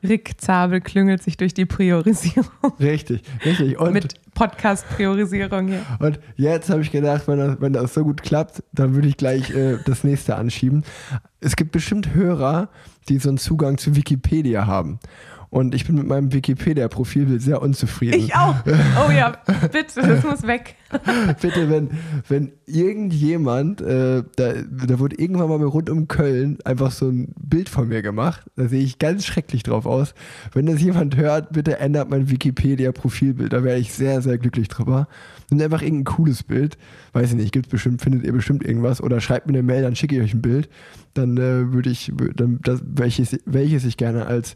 [0.03, 2.49] Rick Zabel klüngelt sich durch die Priorisierung
[2.81, 3.79] Richtig, richtig.
[3.79, 5.83] Und, mit Podcast-Priorisierung hier.
[5.99, 9.19] und jetzt habe ich gedacht, wenn das, wenn das so gut klappt, dann würde ich
[9.19, 10.85] gleich äh, das nächste anschieben.
[11.41, 12.69] Es gibt bestimmt Hörer,
[13.09, 15.01] die so einen Zugang zu Wikipedia haben.
[15.51, 18.21] Und ich bin mit meinem Wikipedia-Profilbild sehr unzufrieden.
[18.21, 18.55] Ich auch.
[18.65, 19.33] Oh ja,
[19.73, 20.77] bitte, das muss weg.
[21.43, 21.91] Bitte, wenn,
[22.29, 27.69] wenn irgendjemand, äh, da, da wurde irgendwann mal rund um Köln einfach so ein Bild
[27.69, 30.15] von mir gemacht, da sehe ich ganz schrecklich drauf aus.
[30.53, 35.09] Wenn das jemand hört, bitte ändert mein Wikipedia-Profilbild, da wäre ich sehr, sehr glücklich drüber.
[35.51, 36.79] Nimmt einfach irgendein cooles Bild,
[37.13, 39.97] weiß ich nicht, gibt's bestimmt, findet ihr bestimmt irgendwas oder schreibt mir eine Mail, dann
[39.97, 40.69] schicke ich euch ein Bild,
[41.15, 44.55] dann äh, würde ich, dann, das, welches, welches ich gerne als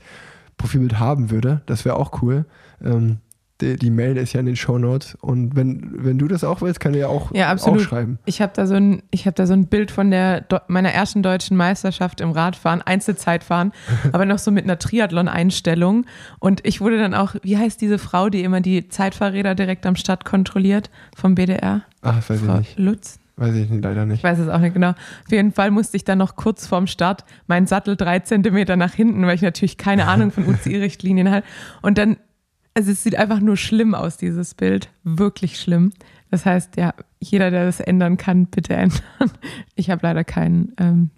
[0.56, 2.44] Profilbild haben würde, das wäre auch cool.
[2.84, 3.18] Ähm,
[3.60, 6.60] die, die Mail ist ja in den Show Notes und wenn, wenn du das auch
[6.60, 7.82] willst, kann ich ja auch, Ja, auch absolut.
[7.82, 8.18] schreiben.
[8.24, 11.22] Ich habe da so ein, ich habe da so ein Bild von der meiner ersten
[11.22, 13.72] deutschen Meisterschaft im Radfahren, Einzelzeitfahren,
[14.12, 16.04] aber noch so mit einer Triathlon-Einstellung.
[16.40, 19.94] Und ich wurde dann auch, wie heißt diese Frau, die immer die Zeitfahrräder direkt am
[19.96, 21.82] Start kontrolliert vom BDR?
[22.02, 22.76] Ach, weiß ich Frau nicht.
[22.78, 23.18] Lutz?
[23.36, 24.18] Weiß ich leider nicht.
[24.18, 24.90] Ich weiß es auch nicht genau.
[24.90, 28.94] Auf jeden Fall musste ich dann noch kurz vorm Start meinen Sattel drei Zentimeter nach
[28.94, 31.46] hinten, weil ich natürlich keine Ahnung von UCI-Richtlinien hatte.
[31.82, 32.16] Und dann,
[32.74, 34.88] also es sieht einfach nur schlimm aus, dieses Bild.
[35.02, 35.92] Wirklich schlimm.
[36.30, 39.00] Das heißt, ja, jeder, der das ändern kann, bitte ändern.
[39.74, 41.10] Ich habe leider keinen ähm,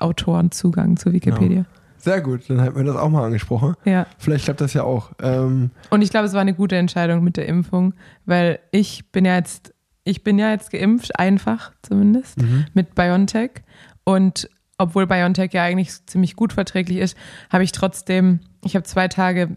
[0.00, 1.64] Autorenzugang zu Wikipedia.
[1.98, 3.74] Sehr gut, dann hätten wir das auch mal angesprochen.
[3.84, 4.06] Ja.
[4.18, 5.12] Vielleicht klappt das ja auch.
[5.20, 7.94] Ähm, Und ich glaube, es war eine gute Entscheidung mit der Impfung,
[8.26, 9.74] weil ich bin ja jetzt,
[10.06, 12.38] ich bin ja jetzt geimpft, einfach zumindest,
[12.74, 13.50] mit BioNTech.
[14.04, 17.16] Und obwohl BioNTech ja eigentlich ziemlich gut verträglich ist,
[17.50, 19.56] habe ich trotzdem, ich habe zwei Tage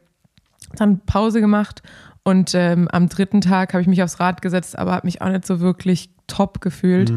[0.75, 1.83] dann Pause gemacht
[2.23, 5.29] und ähm, am dritten Tag habe ich mich aufs Rad gesetzt, aber habe mich auch
[5.29, 7.11] nicht so wirklich top gefühlt.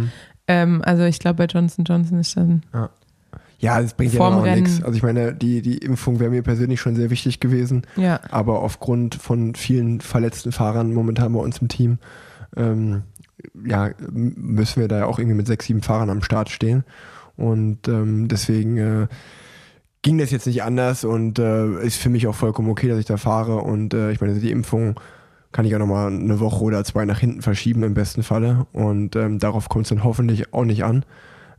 [0.46, 2.62] Ähm, also ich glaube, bei Johnson Johnson ist dann
[3.62, 4.72] ja, das bringt ja Vorm auch nichts.
[4.72, 4.84] Rennen.
[4.84, 7.82] Also ich meine, die, die Impfung wäre mir persönlich schon sehr wichtig gewesen.
[7.96, 8.18] ja.
[8.30, 11.98] Aber aufgrund von vielen verletzten Fahrern momentan bei uns im Team,
[12.56, 13.02] ähm,
[13.64, 16.84] ja, müssen wir da ja auch irgendwie mit sechs, sieben Fahrern am Start stehen.
[17.36, 19.06] Und ähm, deswegen äh,
[20.02, 23.06] ging das jetzt nicht anders und äh, ist für mich auch vollkommen okay, dass ich
[23.06, 23.58] da fahre.
[23.58, 25.00] Und äh, ich meine, die Impfung
[25.52, 28.66] kann ich auch nochmal eine Woche oder zwei nach hinten verschieben im besten Falle.
[28.72, 31.04] Und ähm, darauf kommt es dann hoffentlich auch nicht an.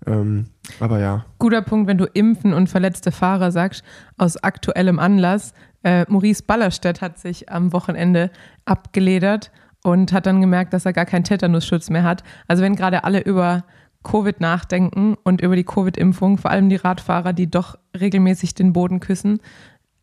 [0.05, 0.47] Ähm,
[0.79, 3.83] aber ja, Guter Punkt, wenn du Impfen und verletzte Fahrer sagst,
[4.17, 5.53] aus aktuellem Anlass.
[5.83, 8.31] Äh, Maurice Ballerstedt hat sich am Wochenende
[8.65, 9.51] abgeledert
[9.83, 12.23] und hat dann gemerkt, dass er gar keinen Tetanusschutz mehr hat.
[12.47, 13.63] Also wenn gerade alle über
[14.03, 18.99] Covid nachdenken und über die Covid-Impfung, vor allem die Radfahrer, die doch regelmäßig den Boden
[18.99, 19.39] küssen,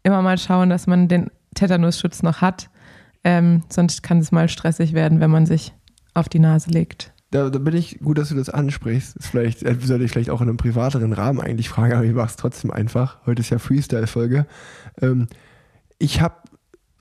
[0.02, 2.70] immer mal schauen, dass man den Tetanusschutz noch hat.
[3.24, 5.74] Ähm, sonst kann es mal stressig werden, wenn man sich
[6.14, 7.12] auf die Nase legt.
[7.30, 9.16] Da, da bin ich gut, dass du das ansprichst.
[9.16, 12.14] Das vielleicht, äh, sollte ich vielleicht auch in einem privateren Rahmen eigentlich fragen, aber ich
[12.14, 13.18] mache es trotzdem einfach.
[13.26, 14.46] Heute ist ja Freestyle-Folge.
[15.00, 15.28] Ähm,
[15.98, 16.34] ich habe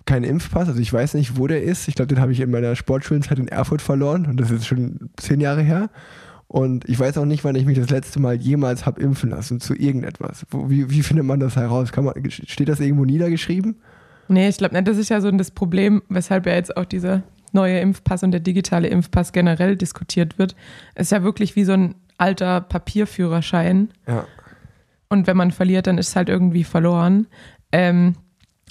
[0.10, 1.88] keinen Impfpass, also ich weiß nicht, wo der ist.
[1.88, 5.12] Ich glaube, den habe ich in meiner Sportschulenzeit in Erfurt verloren und das ist schon
[5.18, 5.90] zehn Jahre her.
[6.48, 9.60] Und ich weiß auch nicht, wann ich mich das letzte Mal jemals habe impfen lassen
[9.60, 10.48] zu irgendetwas.
[10.50, 11.92] Wo, wie, wie findet man das heraus?
[11.96, 13.76] Man, steht das irgendwo niedergeschrieben?
[14.30, 14.88] Nee, ich glaube nicht.
[14.88, 18.40] Das ist ja so das Problem, weshalb ja jetzt auch dieser neue Impfpass und der
[18.40, 20.56] digitale Impfpass generell diskutiert wird.
[20.96, 23.90] Es ist ja wirklich wie so ein alter Papierführerschein.
[24.08, 24.26] Ja.
[25.08, 27.28] Und wenn man verliert, dann ist es halt irgendwie verloren.
[27.72, 28.16] Ähm,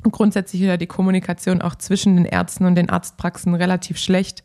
[0.05, 4.43] und grundsätzlich ist ja die Kommunikation auch zwischen den Ärzten und den Arztpraxen relativ schlecht.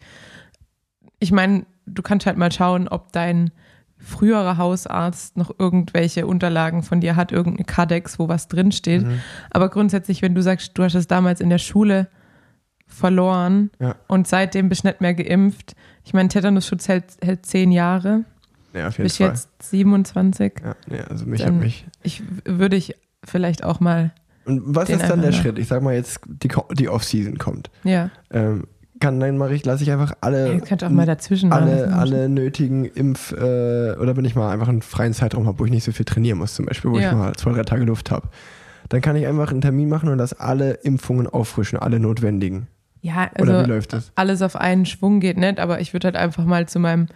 [1.19, 3.51] Ich meine, du kannst halt mal schauen, ob dein
[3.97, 9.05] früherer Hausarzt noch irgendwelche Unterlagen von dir hat, irgendeine Kadex, wo was drinsteht.
[9.49, 12.09] Aber grundsätzlich, wenn du sagst, du hast es damals in der Schule
[12.87, 13.95] verloren Ja.
[14.07, 15.75] und seitdem bist du nicht mehr geimpft.
[16.03, 18.25] Ich meine, Tetanusschutz hält, hält zehn Jahre,
[18.73, 19.27] Ja, auf jeden bis Fall.
[19.29, 20.53] jetzt 27.
[20.63, 21.85] Ja, nee, also mich Dann- mich.
[22.03, 24.11] Ich würde ich vielleicht auch mal,
[24.45, 25.31] Und was Den ist dann der?
[25.31, 25.57] Schritt?
[25.59, 27.69] Ich sag mal jetzt, die, die Off-Season kommt.
[27.83, 28.65] ja, Ähm,
[28.99, 31.93] kann dann mache ich, lasse ich einfach alle, ihr könnt auch mal dazwischen alle, was
[31.93, 35.71] alle nötigen Impf- äh, oder wenn ich mal einfach einen freien Zeitraum habe, wo ich
[35.71, 37.09] nicht so viel trainieren muss, zum Beispiel, wo Ja.
[37.11, 38.29] ich mal zwei, drei Tage Luft habe,
[38.89, 42.67] dann kann ich einfach einen Termin machen und das alle Impfungen auffrischen, alle notwendigen.
[43.01, 44.11] Ja, Oder wie also läuft das?
[44.15, 47.07] alles auf einen Schwung geht nicht, aber ich würde halt einfach mal zu meinem,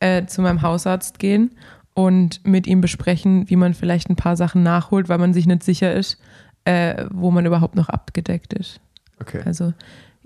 [0.00, 1.50] äh, zu meinem Hausarzt gehen
[1.92, 5.62] und mit ihm besprechen, wie man vielleicht ein paar Sachen nachholt, weil man sich nicht
[5.62, 6.18] sicher ist,
[6.64, 8.80] äh, wo man überhaupt noch abgedeckt ist.
[9.20, 9.40] Okay.
[9.44, 9.72] Also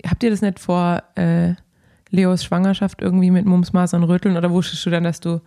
[0.05, 1.53] habt ihr das nicht vor äh,
[2.09, 5.41] Leos Schwangerschaft irgendwie mit Mumps, Masern, Röteln oder wusstest du dann, dass du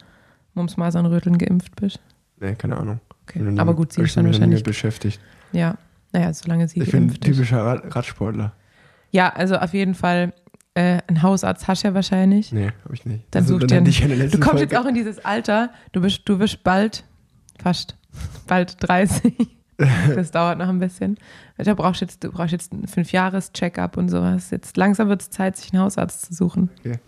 [0.55, 1.99] Mumps, Masern, Röteln geimpft bist?
[2.41, 3.01] Nee, keine Ahnung.
[3.25, 3.39] Okay.
[3.41, 4.63] Bin nie Aber gut, sie hab ist dann wahrscheinlich.
[4.63, 5.21] beschäftigt.
[5.53, 5.77] Ja,
[6.13, 7.35] naja, solange sie Ich bin ein geimpft ist.
[7.35, 8.53] typischer Rad Radsportler.
[9.11, 10.33] Ja, also auf jeden Fall
[10.75, 12.53] äh, ein Hausarzt hast du ja wahrscheinlich.
[12.53, 13.25] Nee, habe ich nicht.
[13.31, 13.91] Dann Also, such dir einen- Du
[14.39, 17.05] kommst Folge, jetzt auch in dieses Alter, du bist, du bist bald,
[17.63, 17.97] fast,
[18.47, 19.35] bald 30.
[20.15, 21.19] Das dauert noch ein bisschen.
[21.57, 24.51] Da brauchst du jetzt, du brauchst jetzt einen Fünf-Jahres-Check-up und sowas.
[24.51, 26.71] Jetzt langsam wird es Zeit, sich einen Hausarzt zu suchen.
[26.81, 26.99] Okay.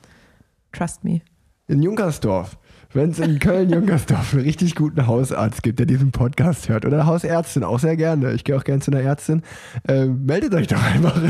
[0.73, 1.21] Trust me.
[1.69, 2.59] In Junkersdorf.
[2.93, 7.07] Wenn es in Köln-Junkersdorf einen richtig guten Hausarzt gibt, der diesen Podcast hört, oder eine
[7.07, 8.33] Hausärztin, auch sehr gerne.
[8.33, 9.43] Ich gehe auch gerne zu einer Ärztin.
[9.89, 11.21] Ähm, meldet euch doch einfach.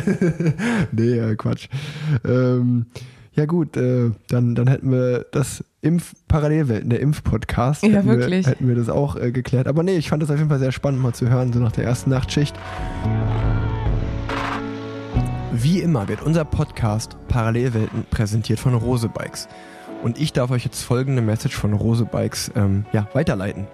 [0.93, 1.69] nee, äh, Quatsch.
[2.23, 2.87] Ähm,
[3.35, 7.83] ja, gut, äh, dann, dann hätten wir das Impf-Parallelwelten, der Impf-Podcast.
[7.83, 8.47] Ja, hätten wirklich.
[8.47, 9.67] Wir, hätten wir das auch äh, geklärt.
[9.67, 11.73] Aber nee, ich fand das auf jeden Fall sehr spannend, mal zu hören, so nach
[11.73, 12.55] der ersten Nachtschicht.
[15.53, 19.49] Wie immer wird unser Podcast Parallelwelten präsentiert von Rose Bikes.
[20.05, 23.67] Und ich darf euch jetzt folgende Message von Rose Bikes ähm, ja, weiterleiten.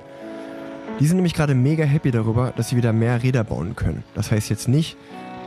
[1.00, 4.04] Die sind nämlich gerade mega happy darüber, dass sie wieder mehr Räder bauen können.
[4.14, 4.96] Das heißt jetzt nicht,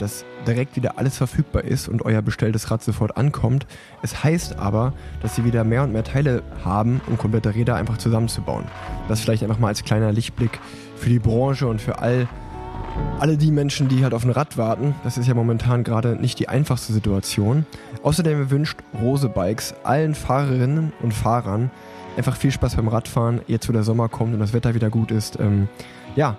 [0.04, 3.66] dass direkt wieder alles verfügbar ist und euer bestelltes Rad sofort ankommt.
[4.02, 7.98] Es heißt aber, dass sie wieder mehr und mehr Teile haben, um komplette Räder einfach
[7.98, 8.66] zusammenzubauen.
[9.08, 10.60] Das vielleicht einfach mal als kleiner Lichtblick
[10.98, 12.28] für die Branche und für all
[13.20, 16.38] alle die Menschen, die halt auf ein Rad warten, das ist ja momentan gerade nicht
[16.38, 17.66] die einfachste Situation.
[18.04, 21.72] Außerdem wünscht Rose Bikes allen Fahrerinnen und Fahrern
[22.18, 25.12] einfach viel Spaß beim Radfahren, jetzt wo der Sommer kommt und das Wetter wieder gut
[25.12, 25.40] ist.
[25.40, 25.70] Ähm,
[26.16, 26.38] ja,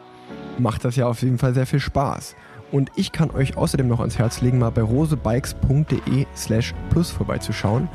[0.58, 2.36] macht das ja auf jeden Fall sehr viel Spaß.
[2.72, 7.88] Und ich kann euch außerdem noch ans Herz legen, mal bei rosebikes.de slash plus vorbeizuschauen.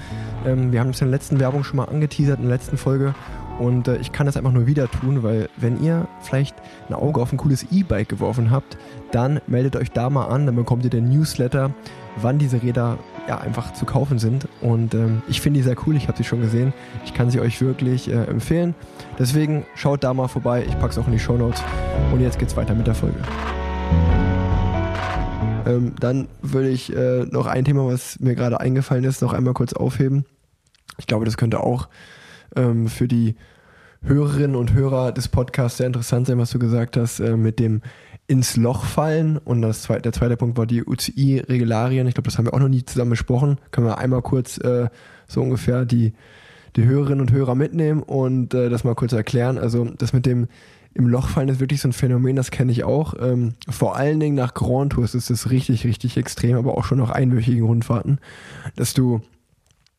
[0.46, 3.14] Ähm, wir haben es in der letzten Werbung schon mal angeteasert, in der letzten Folge.
[3.60, 6.56] Und äh, ich kann das einfach nur wieder tun, weil wenn ihr vielleicht
[6.88, 8.78] ein Auge auf ein cooles E-Bike geworfen habt,
[9.12, 11.72] dann meldet euch da mal an, dann bekommt ihr den Newsletter,
[12.16, 14.48] wann diese Räder ja, einfach zu kaufen sind.
[14.62, 16.74] Und ähm, ich finde die sehr cool, ich habe sie schon gesehen.
[17.06, 18.76] Ich kann sie euch wirklich äh, empfehlen.
[19.20, 21.62] Deswegen schaut da mal vorbei, ich packe es auch in die Show Notes.
[22.14, 23.20] Und jetzt geht's weiter mit der Folge.
[25.70, 29.54] Ähm, dann würde ich äh, noch ein Thema, was mir gerade eingefallen ist, noch einmal
[29.54, 30.26] kurz aufheben.
[30.98, 31.90] Ich glaube, das könnte auch
[32.56, 33.36] ähm, für die
[34.02, 37.82] Hörerinnen und Hörer des Podcasts sehr interessant sein, was du gesagt hast, äh, mit dem
[38.28, 39.38] ins Loch fallen.
[39.38, 42.08] Und das zweite, der zweite Punkt war die UCI-Regularien.
[42.08, 43.58] Ich glaube, das haben wir auch noch nie zusammen besprochen.
[43.72, 44.90] Können wir einmal kurz äh,
[45.28, 46.14] so ungefähr die,
[46.76, 49.58] die Hörerinnen und Hörer mitnehmen und äh, das mal kurz erklären.
[49.58, 50.48] Also das mit dem
[50.94, 53.14] im Loch fallen ist wirklich so ein Phänomen, das kenne ich auch.
[53.20, 56.98] Ähm, vor allen Dingen nach Grand Tours ist es richtig, richtig extrem, aber auch schon
[56.98, 58.20] nach einwöchigen Rundfahrten,
[58.76, 59.22] dass du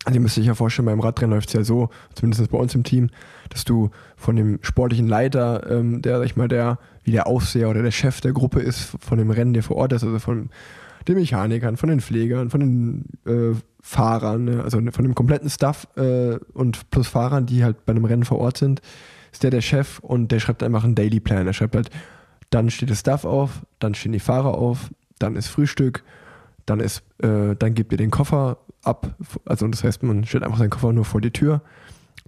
[0.05, 2.75] also ihr müsst euch ja vorstellen, beim Radrennen läuft es ja so, zumindest bei uns
[2.75, 3.11] im Team,
[3.51, 7.69] dass du von dem sportlichen Leiter, ähm, der, sag ich mal, der, wie der Aufseher
[7.69, 10.49] oder der Chef der Gruppe ist, von dem Rennen, der vor Ort ist, also von
[11.07, 15.87] den Mechanikern, von den Pflegern, von den äh, Fahrern, ne, also von dem kompletten Staff
[15.97, 18.81] äh, und plus Fahrern, die halt bei einem Rennen vor Ort sind,
[19.33, 21.47] ist der der Chef und der schreibt einfach einen Daily Plan.
[21.47, 21.91] Er schreibt halt,
[22.51, 26.03] dann steht das Staff auf, dann stehen die Fahrer auf, dann ist Frühstück,
[26.67, 29.15] dann ist, äh, dann gebt ihr den Koffer ab,
[29.45, 31.63] also das heißt, man stellt einfach seinen Koffer nur vor die Tür,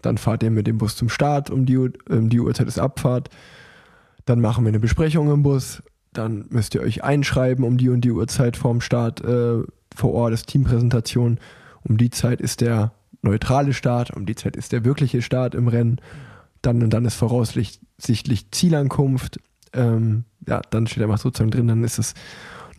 [0.00, 3.30] dann fahrt ihr mit dem Bus zum Start, um die, um die Uhrzeit ist Abfahrt,
[4.24, 8.02] dann machen wir eine Besprechung im Bus, dann müsst ihr euch einschreiben um die und
[8.02, 9.62] die Uhrzeit vorm Start äh,
[9.94, 11.38] vor Ort, das Teampräsentation,
[11.82, 15.68] um die Zeit ist der neutrale Start, um die Zeit ist der wirkliche Start im
[15.68, 16.00] Rennen,
[16.62, 19.40] dann und dann ist voraussichtlich Zielankunft,
[19.72, 22.14] ähm, ja, dann steht einfach sozusagen drin, dann ist es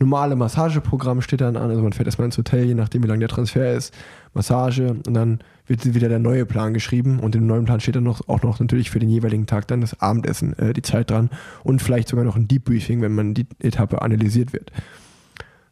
[0.00, 1.70] normale Massageprogramm steht dann an.
[1.70, 3.94] Also man fährt erstmal ins Hotel, je nachdem wie lang der Transfer ist,
[4.32, 8.04] Massage und dann wird wieder der neue Plan geschrieben und im neuen Plan steht dann
[8.04, 11.30] noch, auch noch natürlich für den jeweiligen Tag dann das Abendessen, äh, die Zeit dran
[11.62, 14.72] und vielleicht sogar noch ein Debriefing, wenn man die Etappe analysiert wird.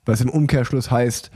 [0.05, 1.31] Was im Umkehrschluss heißt,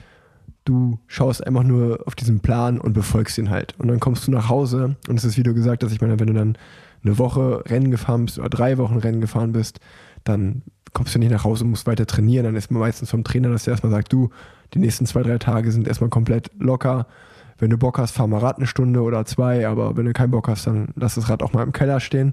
[0.66, 3.74] du schaust einfach nur auf diesen Plan und befolgst ihn halt.
[3.79, 6.20] Und dann kommst du nach Hause und es ist, wie du gesagt hast, ich meine,
[6.20, 6.59] wenn du dann
[7.02, 9.81] eine Woche Rennen gefahren bist oder drei Wochen Rennen gefahren bist,
[10.24, 12.44] dann kommst du nicht nach Hause und musst weiter trainieren.
[12.44, 14.31] Dann ist man meistens vom Trainer, dass der erstmal sagt, du,
[14.74, 17.07] die nächsten zwei, drei Tage sind erstmal komplett locker.
[17.59, 20.33] Wenn du Bock hast, fahr mal Rad eine Stunde oder zwei, aber wenn du keinen
[20.33, 22.33] Bock hast, dann lass das Rad auch mal im Keller stehen.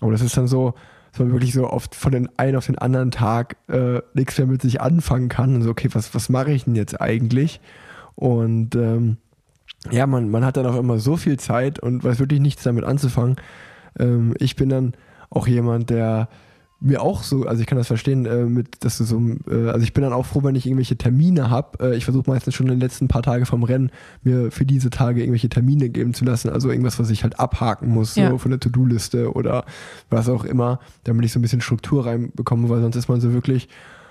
[0.00, 0.74] Aber das ist dann so,
[1.18, 4.62] man wirklich so oft von den einen auf den anderen Tag äh, nichts mehr mit
[4.62, 5.54] sich anfangen kann.
[5.54, 7.60] Und so, okay, was, was mache ich denn jetzt eigentlich?
[8.14, 9.18] Und ähm,
[9.90, 12.84] ja, man, man hat dann auch immer so viel Zeit und weiß wirklich nichts damit
[12.84, 13.36] anzufangen.
[13.98, 14.94] Ähm, ich bin dann
[15.30, 16.28] auch jemand, der
[16.78, 19.18] mir auch so, also ich kann das verstehen, äh, mit, dass du so,
[19.50, 21.92] äh, also ich bin dann auch froh, wenn ich irgendwelche Termine habe.
[21.92, 23.90] Äh, ich versuche meistens schon in den letzten paar Tage vom Rennen
[24.22, 27.88] mir für diese Tage irgendwelche Termine geben zu lassen, also irgendwas, was ich halt abhaken
[27.88, 28.30] muss, ja.
[28.30, 29.64] so von der To-Do-Liste oder
[30.10, 33.32] was auch immer, damit ich so ein bisschen Struktur reinbekomme, weil sonst ist man so
[33.32, 33.68] wirklich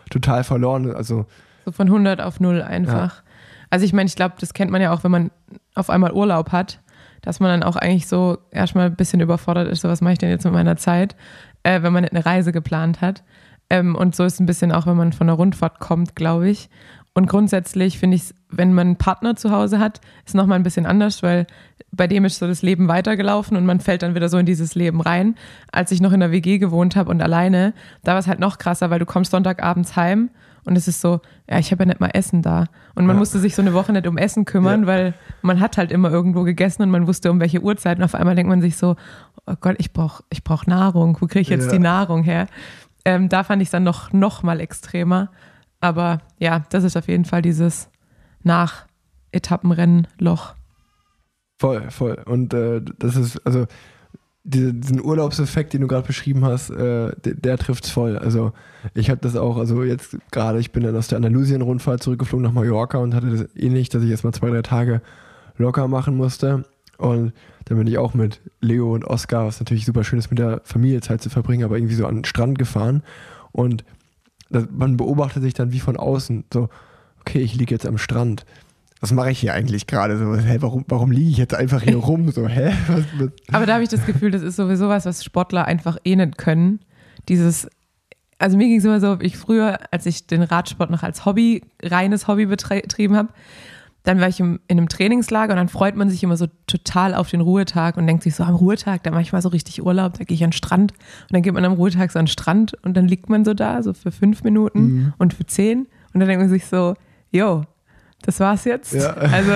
[0.10, 0.92] total verloren.
[0.94, 1.28] Also
[1.66, 3.18] so von 100 auf 0 einfach.
[3.18, 3.24] Ja.
[3.70, 5.32] Also ich meine, ich glaube, das kennt man ja auch, wenn man
[5.74, 6.80] auf einmal Urlaub hat,
[7.22, 10.20] dass man dann auch eigentlich so erstmal ein bisschen überfordert ist, so was mache ich
[10.20, 11.16] denn jetzt mit meiner Zeit?
[11.66, 13.24] Äh, wenn man eine Reise geplant hat.
[13.70, 16.48] Ähm, und so ist es ein bisschen auch, wenn man von der Rundfahrt kommt, glaube
[16.48, 16.70] ich.
[17.16, 20.64] Und grundsätzlich finde ich es, wenn man einen Partner zu Hause hat, ist nochmal ein
[20.64, 21.48] bisschen anders, weil
[21.92, 24.76] bei dem ist so das Leben weitergelaufen und man fällt dann wieder so in dieses
[24.76, 25.36] Leben rein.
[25.72, 27.74] Als ich noch in der WG gewohnt habe und alleine,
[28.04, 30.30] da war es halt noch krasser, weil du kommst Sonntagabends heim
[30.66, 32.66] und es ist so, ja, ich habe ja nicht mal Essen da.
[32.96, 33.20] Und man ja.
[33.20, 34.88] musste sich so eine Woche nicht um Essen kümmern, ja.
[34.88, 38.00] weil man hat halt immer irgendwo gegessen und man wusste um welche Uhrzeit.
[38.00, 38.96] Und auf einmal denkt man sich so,
[39.48, 41.18] oh Gott, ich brauche ich brauch Nahrung.
[41.20, 41.74] Wo kriege ich jetzt ja.
[41.74, 42.48] die Nahrung her?
[43.04, 45.30] Ähm, da fand ich es dann noch, noch mal extremer.
[45.80, 47.90] Aber ja, das ist auf jeden Fall dieses
[48.44, 50.56] Nach-Etappenrennen-Loch.
[51.60, 52.22] Voll, voll.
[52.26, 53.66] Und äh, das ist, also
[54.44, 58.18] diesen Urlaubseffekt, den du gerade beschrieben hast, äh, der, der trifft es voll.
[58.18, 58.54] Also
[58.94, 62.54] ich habe das auch, also jetzt gerade, ich bin dann aus der Andalusien-Rundfahrt zurückgeflogen nach
[62.54, 65.02] Mallorca und hatte das ähnlich, dass ich erstmal zwei, drei Tage
[65.58, 66.66] locker machen musste.
[66.98, 67.34] Und
[67.66, 70.62] dann bin ich auch mit Leo und Oscar, was natürlich super schön ist, mit der
[70.64, 73.04] Familie Zeit zu verbringen, aber irgendwie so an den Strand gefahren.
[73.52, 73.84] Und
[74.50, 76.70] das, man beobachtet sich dann wie von außen, so,
[77.22, 78.46] okay, ich liege jetzt am Strand
[79.02, 80.18] was mache ich hier eigentlich gerade?
[80.18, 82.32] So, hä, warum, warum liege ich jetzt einfach hier rum?
[82.32, 82.74] So, hä?
[82.88, 83.30] Was, was?
[83.52, 86.80] Aber da habe ich das Gefühl, das ist sowieso was, was Sportler einfach eh können.
[87.30, 87.68] Dieses,
[88.40, 91.62] also mir ging es immer so, ich früher, als ich den Radsport noch als Hobby,
[91.84, 93.30] reines Hobby betrieben habe,
[94.06, 97.30] dann war ich in einem Trainingslager und dann freut man sich immer so total auf
[97.30, 100.18] den Ruhetag und denkt sich so, am Ruhetag, da mache ich mal so richtig Urlaub,
[100.18, 102.32] da gehe ich an den Strand und dann geht man am Ruhetag so an den
[102.32, 105.14] Strand und dann liegt man so da, so für fünf Minuten Mhm.
[105.18, 106.94] und für zehn und dann denkt man sich so,
[107.32, 107.64] jo,
[108.22, 108.94] das war's jetzt.
[108.94, 109.16] Ja.
[109.20, 109.52] Also,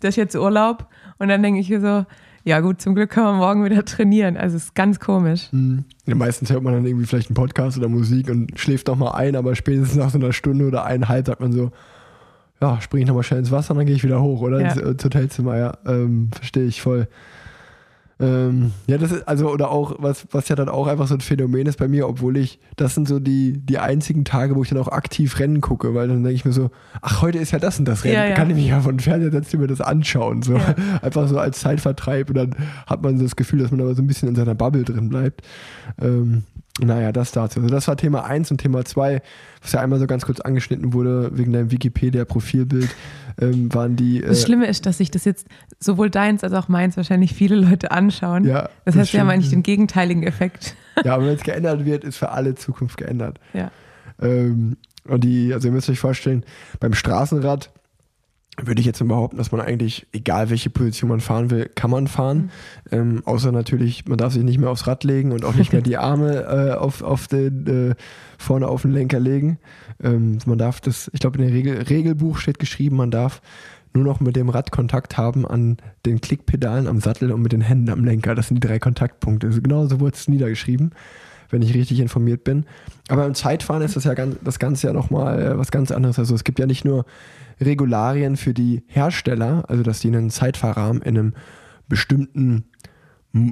[0.00, 0.86] das ist jetzt Urlaub
[1.18, 2.06] und dann denke ich mir so,
[2.46, 4.36] ja gut, zum Glück können wir morgen wieder trainieren.
[4.36, 5.48] Also, es ist ganz komisch.
[5.52, 5.84] Mhm.
[6.06, 9.34] Meistens hört man dann irgendwie vielleicht einen Podcast oder Musik und schläft noch mal ein,
[9.34, 11.70] aber spätestens nach so einer Stunde oder eineinhalb sagt man so,
[12.64, 14.60] ja, springe ich noch mal schnell ins Wasser und dann gehe ich wieder hoch, oder?
[14.60, 14.72] Ja.
[14.72, 15.76] Ins, äh, Hotelzimmer, ja.
[15.86, 17.08] Ähm, Verstehe ich voll.
[18.20, 21.20] Ähm, ja, das ist, also, oder auch, was, was ja dann auch einfach so ein
[21.20, 24.68] Phänomen ist bei mir, obwohl ich, das sind so die, die einzigen Tage, wo ich
[24.68, 26.70] dann auch aktiv Rennen gucke, weil dann denke ich mir so,
[27.02, 28.34] ach, heute ist ja das und das Rennen, Ja, ja.
[28.34, 30.54] kann ich mich ja von Fernseher setzen mir das anschauen, so.
[30.54, 30.74] Ja.
[31.02, 32.54] Einfach so als Zeitvertreib und dann
[32.86, 35.08] hat man so das Gefühl, dass man aber so ein bisschen in seiner Bubble drin
[35.08, 35.42] bleibt.
[36.00, 36.44] Ähm,
[36.80, 37.60] naja, das dazu.
[37.60, 39.22] Also das war Thema 1 und Thema 2,
[39.62, 42.88] was ja einmal so ganz kurz angeschnitten wurde, wegen deinem Wikipedia-Profilbild,
[43.40, 44.22] ähm, waren die.
[44.22, 45.46] Äh, Das Schlimme ist, dass sich das jetzt
[45.78, 48.44] sowohl deins als auch meins wahrscheinlich viele Leute anschauen.
[48.44, 50.74] ja, Das heißt, wir haben eigentlich den gegenteiligen Effekt.
[51.04, 53.38] Ja, aber wenn es geändert wird, ist für alle Zukunft geändert.
[53.52, 53.70] Ja.
[54.20, 56.44] Ähm, und die, also ihr müsst euch vorstellen,
[56.80, 57.70] beim Straßenrad
[58.62, 62.06] würde ich jetzt behaupten, dass man eigentlich, egal welche Position man fahren will, kann man
[62.06, 62.50] fahren.
[62.90, 65.82] Ähm, außer natürlich, man darf sich nicht mehr aufs Rad legen und auch nicht mehr
[65.82, 67.94] die Arme äh, auf, auf den, äh,
[68.38, 69.58] vorne auf den Lenker legen.
[70.02, 73.42] Ähm, man darf das, ich glaube, in dem Regel, Regelbuch steht geschrieben, man darf
[73.92, 77.60] nur noch mit dem Rad Kontakt haben an den Klickpedalen am Sattel und mit den
[77.60, 78.34] Händen am Lenker.
[78.34, 79.46] Das sind die drei Kontaktpunkte.
[79.46, 80.92] Also genau so wurde es niedergeschrieben,
[81.54, 82.66] wenn ich richtig informiert bin.
[83.08, 86.18] Aber im Zeitfahren ist das ja ganz, das Ganze ja nochmal äh, was ganz anderes.
[86.18, 87.06] Also es gibt ja nicht nur
[87.60, 91.34] Regularien für die Hersteller, also dass die einen Zeitfahrrahmen in einem
[91.88, 92.64] bestimmten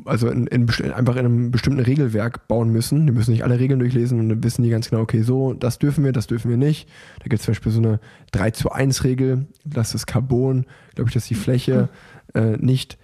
[0.05, 3.05] also in, in, einfach in einem bestimmten Regelwerk bauen müssen.
[3.07, 5.81] Die müssen nicht alle Regeln durchlesen und dann wissen die ganz genau, okay, so, das
[5.81, 6.89] dürfen wir, das dürfen wir nicht.
[7.19, 7.99] Da gibt es zum Beispiel so eine
[8.31, 11.89] 3 zu 1 Regel, dass das Carbon, glaube ich, dass die Fläche
[12.33, 12.97] äh, nicht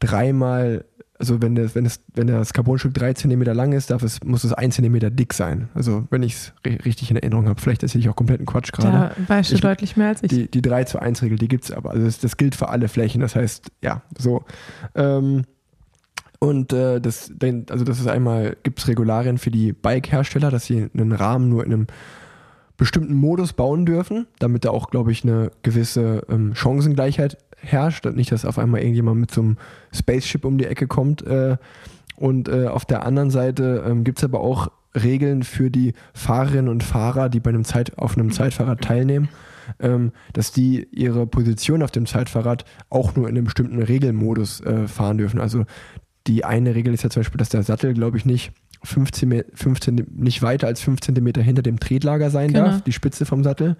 [0.00, 0.84] dreimal,
[1.18, 4.44] also wenn das, wenn das, wenn das Carbonstück drei Zentimeter lang ist, darf es, muss
[4.44, 5.68] es ein Zentimeter dick sein.
[5.74, 6.52] Also wenn ich es
[6.84, 9.14] richtig in Erinnerung habe, vielleicht erzähle ich auch kompletten Quatsch gerade.
[9.16, 10.28] Da weißt du Ich- deutlich mehr als ich.
[10.30, 11.90] Die, die 3 zu 1 Regel, die gibt es aber.
[11.90, 13.20] Also das, das gilt für alle Flächen.
[13.20, 14.44] Das heißt, ja, so.
[14.94, 15.42] Ähm,
[16.40, 17.32] und äh, das,
[17.68, 21.64] also das ist einmal, gibt es Regularien für die Bike-Hersteller, dass sie einen Rahmen nur
[21.66, 21.86] in einem
[22.76, 28.04] bestimmten Modus bauen dürfen, damit da auch, glaube ich, eine gewisse ähm, Chancengleichheit herrscht.
[28.06, 29.56] Nicht, dass auf einmal irgendjemand mit so einem
[29.94, 31.22] Spaceship um die Ecke kommt.
[31.26, 31.56] Äh,
[32.16, 36.68] und äh, auf der anderen Seite ähm, gibt es aber auch Regeln für die Fahrerinnen
[36.68, 39.28] und Fahrer, die bei einem Zeit, auf einem Zeitfahrrad teilnehmen,
[39.80, 44.88] ähm, dass die ihre Position auf dem Zeitfahrrad auch nur in einem bestimmten Regelmodus äh,
[44.88, 45.40] fahren dürfen.
[45.40, 45.64] Also
[46.26, 49.44] die eine Regel ist ja zum Beispiel, dass der Sattel, glaube ich, nicht 15, Me-
[49.54, 52.66] 15, nicht weiter als 5 cm hinter dem Tretlager sein Genau.
[52.66, 53.76] darf, die Spitze vom Sattel.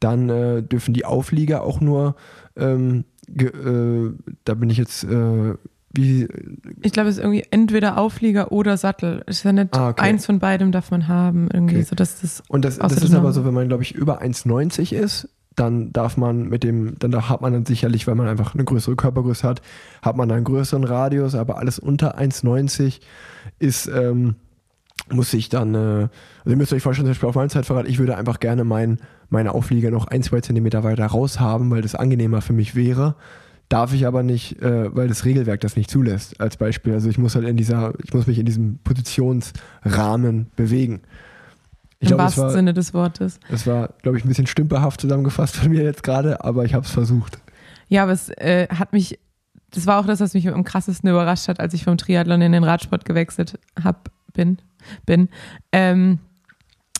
[0.00, 2.16] Dann äh, dürfen die Auflieger auch nur,
[2.56, 4.10] ähm, äh,
[4.44, 5.54] da bin ich jetzt, äh,
[5.94, 6.26] wie,
[6.80, 9.22] Ich glaube, es ist irgendwie entweder Auflieger oder Sattel.
[9.26, 10.02] Es ist ja nicht Ah, okay.
[10.02, 11.84] eins von beidem darf man haben, irgendwie, Okay.
[11.84, 14.94] so dass das Und das, das ist aber so, wenn man, glaube ich, über 1,90
[14.94, 18.54] ist, dann darf man mit dem, dann da hat man dann sicherlich, weil man einfach
[18.54, 19.60] eine größere Körpergröße hat,
[20.00, 23.00] hat man einen größeren Radius, aber alles unter 1,90
[23.58, 24.36] ist, ähm,
[25.10, 26.10] muss ich dann, äh, also
[26.46, 28.98] ihr müsst euch vorstellen, zum Beispiel auf meinem Zeitfahrrad, ich würde einfach gerne mein,
[29.32, 33.16] meine Auflieger noch ein, zwei Zentimeter weiter raus haben, weil das angenehmer für mich wäre.
[33.68, 36.92] Darf ich aber nicht, äh, weil das Regelwerk das nicht zulässt, als Beispiel.
[36.92, 41.00] Also ich muss halt in dieser, ich muss mich in diesem Positionsrahmen bewegen.
[41.98, 43.38] Ich im wahrsten Sinne des Wortes.
[43.48, 46.84] das war, glaube ich, ein bisschen stümperhaft zusammengefasst von mir jetzt gerade, aber ich habe
[46.84, 47.38] es versucht.
[47.88, 49.18] Ja, aber es äh, hat mich,
[49.70, 52.52] das war auch das, was mich am krassesten überrascht hat, als ich vom Triathlon in
[52.52, 54.58] den Radsport gewechselt hab, bin,
[55.06, 55.28] bin.
[55.70, 56.18] Ähm,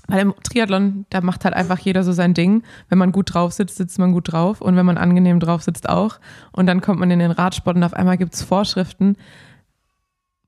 [0.09, 2.63] weil im Triathlon, da macht halt einfach jeder so sein Ding.
[2.89, 5.89] Wenn man gut drauf sitzt, sitzt man gut drauf und wenn man angenehm drauf sitzt
[5.89, 6.19] auch.
[6.51, 9.17] Und dann kommt man in den Radsport und auf einmal gibt es Vorschriften,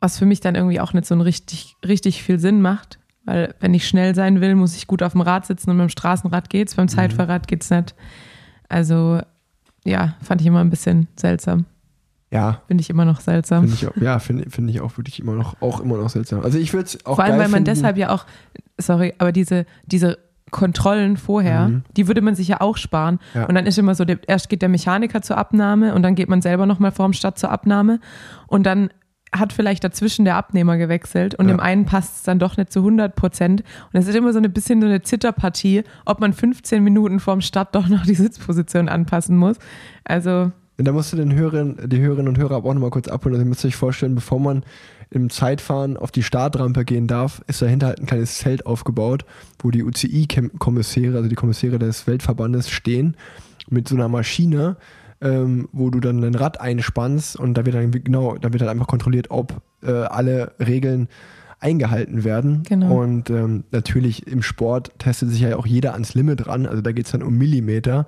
[0.00, 2.98] was für mich dann irgendwie auch nicht so ein richtig, richtig viel Sinn macht.
[3.24, 5.88] Weil wenn ich schnell sein will, muss ich gut auf dem Rad sitzen und dem
[5.88, 7.94] Straßenrad geht's, beim Zeitfahrrad geht's nicht.
[8.68, 9.20] Also
[9.84, 11.66] ja, fand ich immer ein bisschen seltsam.
[12.30, 13.68] Ja, Finde ich immer noch seltsam.
[13.68, 16.42] finde ich ja, finde finde ich auch wirklich immer noch, auch immer noch seltsam.
[16.42, 18.26] Also ich würde es auch Vor allem, weil man finden, deshalb ja auch,
[18.78, 20.18] sorry, aber diese, diese
[20.50, 21.82] Kontrollen vorher, Mhm.
[21.96, 23.18] die würde man sich ja auch sparen.
[23.34, 23.46] Ja.
[23.46, 26.28] Und dann ist immer so, der, erst geht der Mechaniker zur Abnahme und dann geht
[26.28, 27.98] man selber nochmal vorm Stadt zur Abnahme
[28.46, 28.90] und dann
[29.32, 31.54] hat vielleicht dazwischen der Abnehmer gewechselt und Ja.
[31.54, 33.64] dem einen passt es dann doch nicht zu 100 Prozent.
[33.92, 37.40] Und es ist immer so ein bisschen so eine Zitterpartie, ob man 15 Minuten vorm
[37.40, 39.56] Start doch noch die Sitzposition anpassen muss.
[40.04, 43.34] Also Da musst du den Hörern, die Hörerinnen und Hörer aber auch nochmal kurz abholen.
[43.34, 44.62] Also ihr müsst euch vorstellen, bevor man
[45.14, 49.24] im Zeitfahren auf die Startrampe gehen darf, ist dahinter halt ein kleines Zelt aufgebaut,
[49.60, 53.16] wo die UCI-Kommissäre, also die Kommissäre des Weltverbandes stehen.
[53.70, 54.76] mit so einer Maschine,
[55.22, 58.68] ähm, wo du dann ein Rad einspannst und da wird dann genau, da wird dann
[58.68, 61.08] einfach kontrolliert, ob äh, alle Regeln
[61.60, 62.62] eingehalten werden.
[62.68, 63.00] Genau.
[63.00, 66.66] Und ähm, natürlich im Sport testet sich ja auch jeder ans Limit ran.
[66.66, 68.06] Also da geht es dann um Millimeter.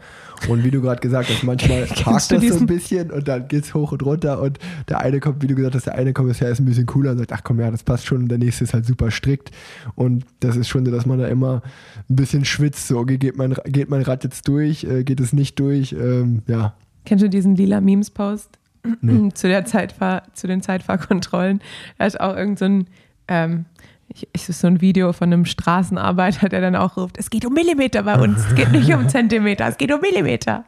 [0.49, 3.65] Und wie du gerade gesagt hast, manchmal hakt das so ein bisschen und dann geht
[3.65, 4.41] es hoch und runter.
[4.41, 7.13] Und der eine kommt, wie du gesagt hast, der eine Kommissar ist ein bisschen cooler
[7.13, 8.23] und sagt, ach komm, ja, das passt schon.
[8.23, 9.51] Und der nächste ist halt super strikt.
[9.95, 11.63] Und das ist schon so, dass man da immer
[12.09, 12.89] ein bisschen schwitzt.
[12.89, 14.85] So, okay, geht mein, geht mein Rad jetzt durch?
[14.85, 15.93] Äh, geht es nicht durch?
[15.93, 16.75] Ähm, ja,
[17.07, 18.59] Kennst du diesen lila Memes-Post?
[19.01, 19.31] Nee.
[19.35, 21.61] zu, der Zeitfahr zu den Zeitfahrkontrollen.
[21.99, 22.87] Da ist auch irgend so ein,
[23.29, 23.64] ähm,
[24.09, 27.53] ich, ich so ein Video von einem Straßenarbeiter, der dann auch ruft, es geht um
[27.53, 30.64] Millimeter bei uns, es geht nicht um Zentimeter, es geht um Millimeter.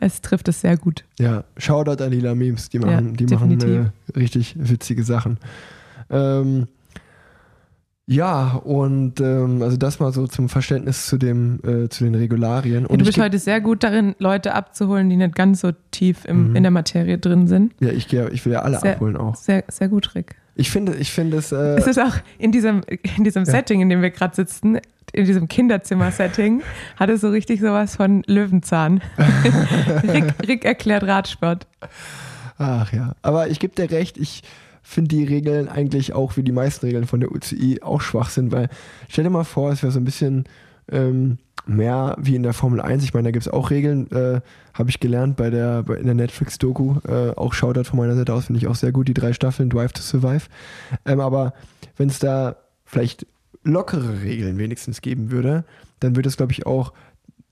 [0.00, 1.04] Es trifft es sehr gut.
[1.18, 5.36] Ja, Shoutout an Lila Memes, die Ja, machen, die machen äh, richtig witzige Sachen.
[6.08, 6.66] Ähm,
[8.06, 12.82] ja, und ähm, also das mal so zum Verständnis zu dem, äh, zu den Regularien.
[12.84, 15.70] Ja, Und du ich bist heute sehr gut darin, Leute abzuholen, die nicht ganz so
[15.92, 16.56] tief im, Mhm.
[16.56, 17.72] in der Materie drin sind.
[17.80, 19.36] ja, ich, geh- ich will ja alle Sehr- abholen auch.
[19.36, 20.34] Sehr, sehr gut, Rick.
[20.60, 22.82] Ich finde, ich finde es, äh, Es ist auch in diesem,
[23.16, 24.78] in diesem Setting, in dem wir gerade sitzen,
[25.12, 26.60] in diesem Kinderzimmer-Setting,
[26.96, 29.00] hat es so richtig sowas von Löwenzahn.
[30.02, 31.66] Rick, Rick erklärt Radsport.
[32.58, 33.14] ach ja.
[33.22, 34.42] Aber ich gebe dir recht, ich
[34.82, 38.52] finde die Regeln eigentlich auch wie die meisten Regeln von der UCI auch schwach sind,
[38.52, 38.68] weil
[39.08, 40.44] stell dir mal vor, es wäre so ein bisschen
[40.92, 41.38] ähm,
[41.76, 43.04] mehr wie in der Formel 1.
[43.04, 44.40] Ich meine, da gibt es auch Regeln, äh,
[44.74, 46.96] habe ich gelernt bei der, bei, in der Netflix-Doku.
[47.06, 49.70] Äh, auch Shoutout von meiner Seite aus, finde ich auch sehr gut, die drei Staffeln
[49.70, 50.46] Drive to Survive.
[51.04, 51.54] Ähm, aber
[51.96, 53.26] wenn es da vielleicht
[53.62, 55.64] lockere Regeln wenigstens geben würde,
[56.00, 56.92] dann würde es, glaube ich, auch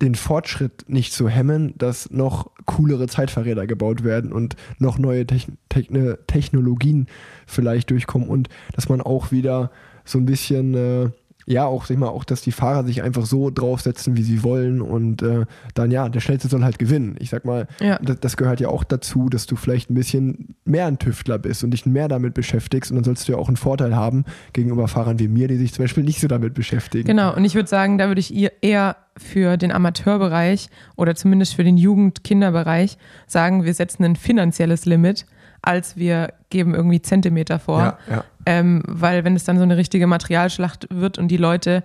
[0.00, 5.58] den Fortschritt nicht so hemmen, dass noch coolere Zeitfahrräder gebaut werden und noch neue Techn
[5.68, 7.08] Techn Technologien
[7.46, 9.70] vielleicht durchkommen und dass man auch wieder
[10.04, 11.10] so ein bisschen, äh,
[11.50, 14.42] ja, auch, sag ich mal, auch, dass die Fahrer sich einfach so draufsetzen, wie sie
[14.42, 17.16] wollen und äh, dann, ja, der Schnellste soll halt gewinnen.
[17.20, 17.98] Ich sag mal, Ja.
[18.02, 21.64] das, das gehört ja auch dazu, dass du vielleicht ein bisschen mehr ein Tüftler bist
[21.64, 24.88] und dich mehr damit beschäftigst und dann sollst du ja auch einen Vorteil haben gegenüber
[24.88, 27.06] Fahrern wie mir, die sich zum Beispiel nicht so damit beschäftigen.
[27.06, 31.54] Genau, und ich würde sagen, da würde ich ihr eher für den Amateurbereich oder zumindest
[31.54, 35.26] für den Jugend-Kinderbereich sagen, wir setzen ein finanzielles Limit,
[35.62, 37.80] als wir geben irgendwie Zentimeter vor.
[37.80, 38.24] Ja, ja.
[38.46, 41.82] Ähm, weil wenn es dann so eine richtige Materialschlacht wird und die Leute,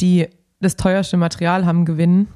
[0.00, 0.28] die
[0.60, 2.28] das teuerste Material haben, gewinnen,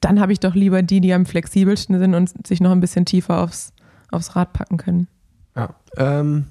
[0.00, 3.04] dann habe ich doch lieber die, die am flexibelsten sind und sich noch ein bisschen
[3.04, 3.72] tiefer aufs,
[4.10, 5.08] aufs Rad packen können.
[5.56, 5.74] Ja.
[5.96, 6.46] Ähm,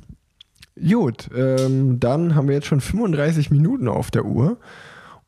[0.76, 4.58] gut, ähm, dann haben wir jetzt schon 35 Minuten auf der Uhr.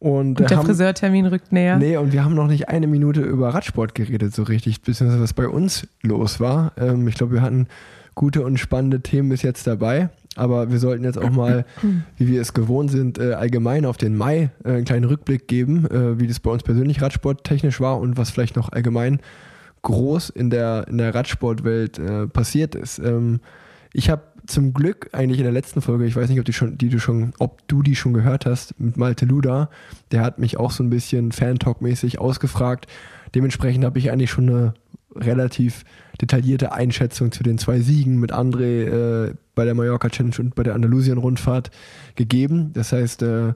[0.03, 1.77] Und, Und der haben, Friseurtermin rückt näher.
[1.77, 5.31] Nee, und wir haben noch nicht eine Minute über Radsport geredet, so richtig, beziehungsweise was
[5.31, 6.73] bei uns los war.
[6.77, 7.67] Ähm, ich glaube, wir hatten
[8.13, 10.09] gute und spannende Themen bis jetzt dabei.
[10.35, 11.65] Aber wir sollten jetzt auch mal,
[12.17, 15.85] wie wir es gewohnt sind, äh, allgemein auf den Mai äh, einen kleinen Rückblick geben,
[15.89, 19.21] äh, wie das bei uns persönlich radsporttechnisch war und was vielleicht noch allgemein
[19.83, 22.99] groß in der, in der Radsportwelt äh, passiert ist.
[22.99, 23.39] Ähm,
[23.93, 26.77] ich habe zum Glück eigentlich in der letzten Folge, ich weiß nicht, ob, die schon,
[26.77, 29.69] die du schon, ob du die schon gehört hast, mit Malte Luda,
[30.11, 32.87] der hat mich auch so ein bisschen Fan-Talk-mäßig ausgefragt.
[33.35, 34.73] Dementsprechend habe ich eigentlich schon eine
[35.15, 35.85] relativ
[36.21, 40.63] detaillierte Einschätzung zu den zwei Siegen mit André äh, bei der Mallorca Challenge und bei
[40.63, 41.71] der Andalusien-Rundfahrt
[42.15, 42.71] gegeben.
[42.73, 43.53] Das heißt, äh,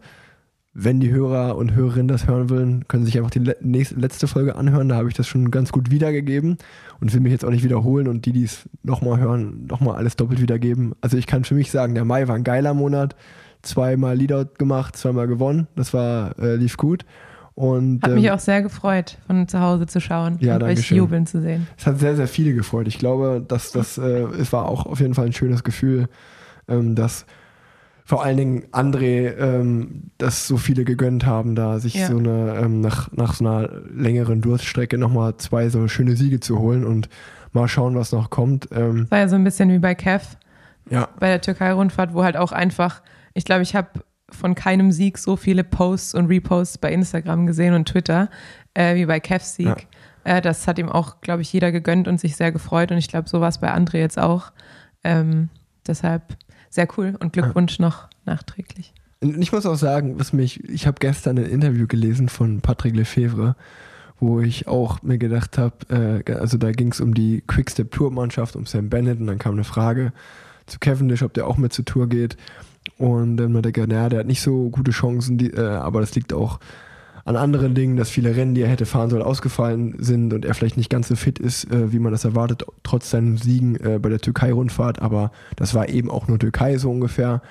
[0.80, 4.28] wenn die Hörer und Hörerinnen das hören wollen, können sie sich einfach die nächste, letzte
[4.28, 4.89] Folge anhören.
[4.89, 6.59] Da habe ich das schon ganz gut wiedergegeben
[7.01, 10.17] und will mich jetzt auch nicht wiederholen und die, die es nochmal hören, nochmal alles
[10.17, 10.93] doppelt wiedergeben.
[11.01, 13.15] Also ich kann für mich sagen, der Mai war ein geiler Monat.
[13.63, 15.65] Zweimal Leadout gemacht, zweimal gewonnen.
[15.75, 17.05] Das war, äh, lief gut.
[17.55, 20.91] Und Hat ähm, mich auch sehr gefreut, von zu Hause zu schauen Ja, und euch
[20.91, 21.65] jubeln zu sehen.
[21.75, 22.88] es hat sehr, sehr viele gefreut.
[22.88, 26.07] Ich glaube, dass das, äh, es war auch auf jeden Fall ein schönes Gefühl,
[26.67, 27.25] ähm, dass
[28.08, 32.08] vor allen Dingen André, ähm, dass so viele gegönnt haben, da sich Ja.
[32.08, 36.58] so eine, ähm, nach, nach so einer längeren Durststrecke nochmal zwei so schöne Siege zu
[36.58, 37.10] holen und
[37.51, 38.70] mal schauen, was noch kommt.
[38.72, 40.38] Ähm, War ja so ein bisschen wie bei Kev,
[40.89, 43.01] ja, bei der Türkei-Rundfahrt, wo halt auch einfach,
[43.34, 43.89] ich glaube, ich habe
[44.30, 48.30] von keinem Sieg so viele Posts und Reposts bei Instagram gesehen und Twitter
[48.74, 49.88] äh, wie bei Kevs Sieg.
[50.26, 50.38] Ja.
[50.38, 53.10] Äh, das hat ihm auch, glaube ich, jeder gegönnt und sich sehr gefreut und ich
[53.10, 54.53] glaube, so war es bei André jetzt auch.
[55.03, 55.49] Ähm,
[55.86, 56.38] deshalb
[56.70, 57.15] sehr cool.
[57.20, 58.93] Und Glückwunsch noch nachträglich.
[59.22, 62.95] Und ich muss auch sagen, was mich, ich habe gestern ein Interview gelesen von Patrick
[62.95, 63.55] Lefevre,
[64.20, 68.11] wo ich auch mir gedacht habe, äh, also da ging es um die Quickstep Tour
[68.11, 69.20] Mannschaft, um Sam Bennett.
[69.20, 70.13] Und dann kam eine Frage
[70.65, 72.38] zu Cavendish, ob der auch mit zur Tour geht.
[72.97, 76.01] Und dann hat er gesagt, naja, der hat nicht so gute Chancen, die, äh, aber
[76.01, 76.59] das liegt auch
[77.28, 80.53] an anderen Dingen, dass viele Rennen, die er hätte fahren sollen, ausgefallen sind und er
[80.53, 83.99] vielleicht nicht ganz so fit ist, äh, wie man das erwartet, trotz seinen Siegen äh,
[83.99, 85.01] bei der Türkei-Rundfahrt.
[85.01, 87.41] Aber das war eben auch nur Türkei so ungefähr.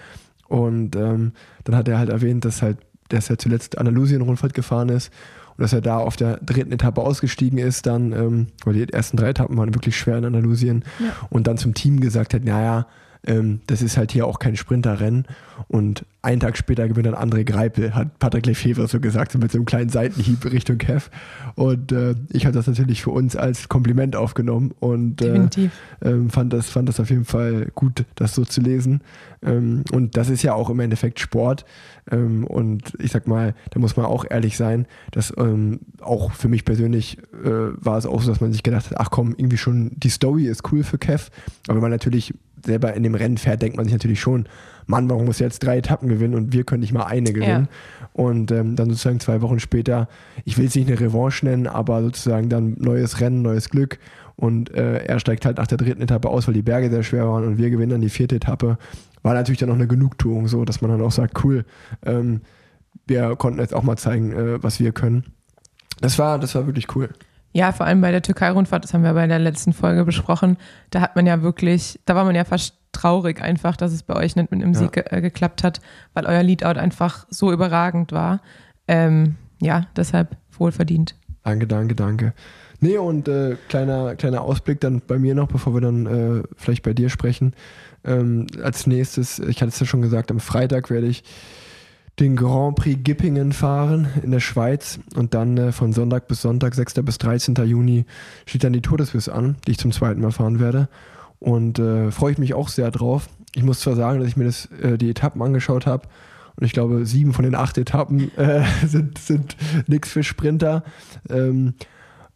[0.48, 1.32] Und ähm,
[1.64, 2.78] dann hat er halt erwähnt, dass halt,
[3.10, 5.12] dass er zuletzt Andalusien-Rundfahrt gefahren ist
[5.58, 9.18] und dass er da auf der dritten Etappe ausgestiegen ist, dann, ähm, weil die ersten
[9.18, 11.12] drei Etappen waren wirklich schwer in Andalusien Ja.
[11.28, 12.86] und dann zum Team gesagt hat, naja,
[13.26, 15.26] ähm, das ist halt hier auch kein Sprinterrennen
[15.68, 19.52] und einen Tag später gewinnt dann André Greipel, hat Patrick Lefevre so gesagt, so mit
[19.52, 21.08] so einem kleinen Seitenhieb Richtung Kev
[21.54, 25.48] und äh, ich habe das natürlich für uns als Kompliment aufgenommen und äh,
[26.02, 29.00] ähm, fand, das, fand das auf jeden Fall gut, das so zu lesen.
[29.42, 31.64] Ähm, und das ist ja auch im Endeffekt Sport.
[32.10, 36.48] Ähm, und ich sag mal, da muss man auch ehrlich sein, dass ähm, auch für
[36.48, 39.58] mich persönlich äh, war es auch so, dass man sich gedacht hat, ach komm, irgendwie
[39.58, 41.30] schon, die Story ist cool für Kev.
[41.66, 42.34] Aber wenn man natürlich
[42.66, 44.48] selber in dem Rennen fährt, denkt man sich natürlich schon,
[44.86, 47.68] Mann, warum muss er jetzt drei Etappen gewinnen und wir können nicht mal eine gewinnen?
[48.12, 50.08] Und ähm, dann sozusagen zwei Wochen später,
[50.44, 53.98] ich will es nicht eine Revanche nennen, aber sozusagen dann neues Rennen, neues Glück.
[54.36, 57.26] Und äh, er steigt halt nach der dritten Etappe aus, weil die Berge sehr schwer
[57.28, 58.78] waren und wir gewinnen dann die vierte Etappe.
[59.22, 61.64] War natürlich dann noch eine Genugtuung, so dass man dann auch sagt, cool,
[62.04, 62.42] ähm,
[63.06, 65.24] wir konnten jetzt auch mal zeigen, äh, was wir können.
[66.00, 67.08] Das war, das war wirklich cool.
[67.56, 70.58] Ja, vor allem bei der Türkei-Rundfahrt, das haben wir bei der letzten Folge besprochen,
[70.90, 74.14] da hat man ja wirklich, da war man ja fast traurig einfach, dass es bei
[74.14, 74.78] euch nicht mit einem Ja.
[74.80, 75.80] Sieg äh, geklappt hat,
[76.12, 78.42] weil euer Leadout einfach so überragend war.
[78.88, 81.14] Ähm, ja, deshalb wohlverdient.
[81.44, 82.34] Danke, danke, danke.
[82.80, 86.82] Nee, und äh, kleiner, kleiner Ausblick dann bei mir noch, bevor wir dann äh, vielleicht
[86.82, 87.54] bei dir sprechen.
[88.04, 91.24] Ähm, als nächstes, ich hatte es ja schon gesagt, am Freitag werde ich
[92.18, 96.74] den Grand Prix Gippingen fahren in der Schweiz und dann äh, von Sonntag bis Sonntag,
[96.74, 96.94] 6.
[97.02, 97.54] bis 13.
[97.66, 98.06] Juni,
[98.46, 100.88] steht dann die Todeswiss an, die ich zum zweiten Mal fahren werde.
[101.38, 103.28] Und äh, freue ich mich auch sehr drauf.
[103.54, 106.08] Ich muss zwar sagen, dass ich mir das, äh, die Etappen angeschaut habe
[106.56, 109.56] und ich glaube, sieben von den acht Etappen äh, sind, sind
[109.86, 110.82] nichts für Sprinter.
[111.28, 111.74] Ähm,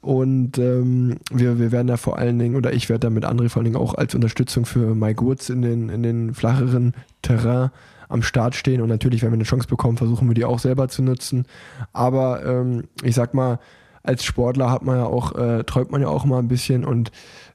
[0.02, 3.48] und ähm, wir, wir werden da vor allen Dingen, oder ich werde da mit André
[3.48, 7.70] vor allen Dingen auch als Unterstützung für Mike Woods in den, in den flacheren Terrain
[8.10, 8.82] am Start stehen.
[8.82, 11.46] Und natürlich, wenn wir eine Chance bekommen, versuchen wir die auch selber zu nutzen.
[11.92, 13.58] Aber ähm, ich sag mal,
[14.02, 16.84] als Sportler hat man ja auch, äh, träumt man ja auch mal ein bisschen.
[16.84, 17.12] Und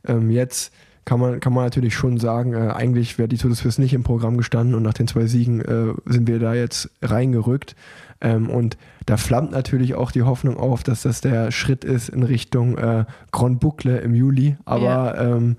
[0.07, 0.71] ähm, jetzt
[1.05, 3.93] kann man, kann man natürlich schon sagen, äh, eigentlich wäre die Tour de Suisse nicht
[3.93, 7.75] im Programm gestanden und nach den zwei Siegen äh, sind wir da jetzt reingerückt.
[8.21, 12.23] Ähm, und da flammt natürlich auch die Hoffnung auf, dass das der Schritt ist in
[12.23, 14.57] Richtung äh, Grand Boucle im Juli.
[14.65, 15.57] Aber ähm,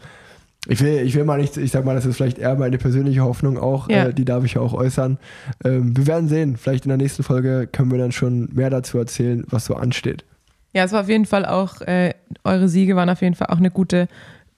[0.69, 3.23] ich will, ich will mal nicht, ich sag mal, das ist vielleicht eher meine persönliche
[3.23, 4.07] Hoffnung auch, Ja.
[4.07, 5.19] äh, die darf ich ja auch äußern.
[5.65, 8.99] Ähm, wir werden sehen, vielleicht in der nächsten Folge können wir dann schon mehr dazu
[8.99, 10.25] erzählen, was so ansteht.
[10.75, 12.15] Ja, es war auf jeden Fall auch, äh,
[12.45, 14.09] eure Siege waren auf jeden Fall auch eine gute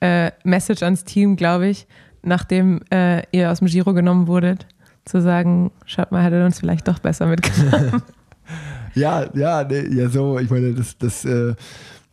[0.00, 1.86] äh, Message ans Team, glaube ich,
[2.22, 4.66] nachdem äh, ihr aus dem Giro genommen wurdet,
[5.04, 8.02] zu sagen, schaut mal, hättet ihr uns vielleicht doch besser mitgenommen.
[8.94, 11.54] Ja, ja, nee, ja, so, ich meine, das, das äh,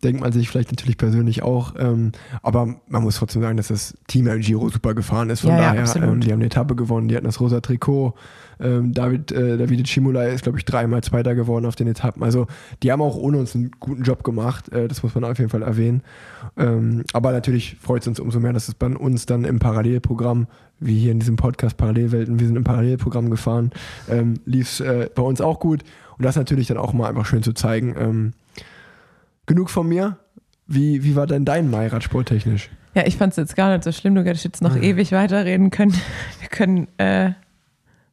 [0.05, 3.97] denkt man sich vielleicht natürlich persönlich auch, ähm, aber man muss trotzdem sagen, dass das
[4.07, 5.41] Team im Giro super gefahren ist.
[5.41, 6.09] Von Ja, ja, daher, absolut.
[6.09, 8.13] ähm, die haben eine Etappe gewonnen, die hatten das rosa Trikot.
[8.59, 12.23] Ähm, David, äh, Davide Cimolai ist, glaube ich, dreimal Zweiter geworden auf den Etappen.
[12.23, 12.47] Also
[12.83, 15.49] die haben auch ohne uns einen guten Job gemacht, äh, das muss man auf jeden
[15.49, 16.03] Fall erwähnen.
[16.55, 20.47] Ähm, aber natürlich freut es uns umso mehr, dass es bei uns dann im Parallelprogramm,
[20.79, 23.71] wie hier in diesem Podcast Parallelwelten, wir sind im Parallelprogramm gefahren,
[24.09, 25.83] ähm, lief es äh, bei uns auch gut.
[26.17, 27.93] Und das natürlich dann auch mal einfach schön zu zeigen.
[27.97, 28.33] Ähm,
[29.45, 30.17] genug von mir.
[30.67, 32.69] Wie, wie war denn dein Mai sporttechnisch?
[32.95, 34.83] ja, ich fand es jetzt gar nicht so schlimm, du hättest jetzt noch Mhm.
[34.83, 35.93] ewig weiterreden können.
[36.39, 37.31] Wir können, äh,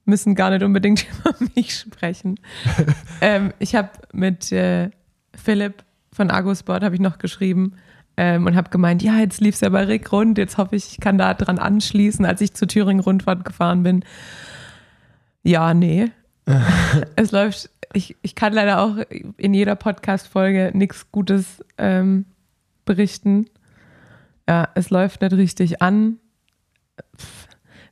[0.04, 2.38] müssen gar nicht unbedingt über mich sprechen.
[3.20, 4.90] ähm, ich habe mit äh,
[5.34, 7.74] Philipp von Argosport habe ich noch geschrieben
[8.16, 10.90] ähm, und habe gemeint, ja, jetzt lief es ja bei Rick rund, jetzt hoffe ich,
[10.90, 14.04] ich kann da dran anschließen, als ich zur Thüringen-Rundfahrt gefahren bin.
[15.42, 16.10] Ja, nee.
[17.16, 18.96] es läuft, ich, ich kann leider auch
[19.36, 22.26] in jeder Podcast-Folge nichts Gutes ähm,
[22.84, 23.46] berichten.
[24.48, 26.18] Ja, es läuft nicht richtig an.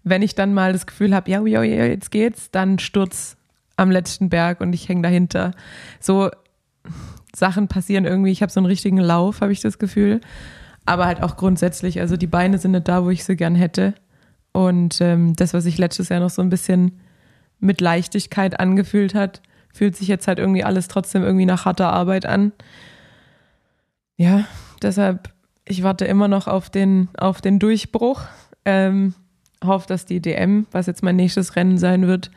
[0.02, 3.36] Wenn ich dann mal das Gefühl habe, ja, ja, ja, jetzt geht's, dann Sturz
[3.76, 5.52] am letzten Berg und ich hänge dahinter.
[6.00, 6.30] So
[7.34, 8.32] Sachen passieren irgendwie.
[8.32, 10.20] Ich habe so einen richtigen Lauf, habe ich das Gefühl.
[10.86, 13.94] Aber halt auch grundsätzlich, also die Beine sind nicht da, wo ich sie gern hätte.
[14.52, 17.00] Und ähm, das, was sich letztes Jahr noch so ein bisschen
[17.60, 19.42] mit Leichtigkeit angefühlt hat,
[19.72, 22.52] fühlt sich jetzt halt irgendwie alles trotzdem irgendwie nach harter Arbeit an.
[24.16, 24.44] Ja,
[24.82, 25.30] deshalb,
[25.64, 28.22] ich warte immer noch auf den, auf den Durchbruch.
[28.64, 29.14] Ähm,
[29.64, 32.30] hoffe, dass die DM, was jetzt mein nächstes Rennen sein wird,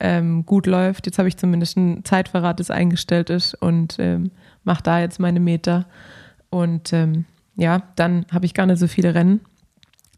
[0.00, 1.06] ähm, gut läuft.
[1.06, 4.30] Jetzt habe ich zumindest einen Zeitverrat, das eingestellt ist und ähm,
[4.64, 5.86] mache da jetzt meine Meter.
[6.50, 7.24] Und ähm,
[7.56, 9.40] ja, dann habe ich gar nicht so viele Rennen.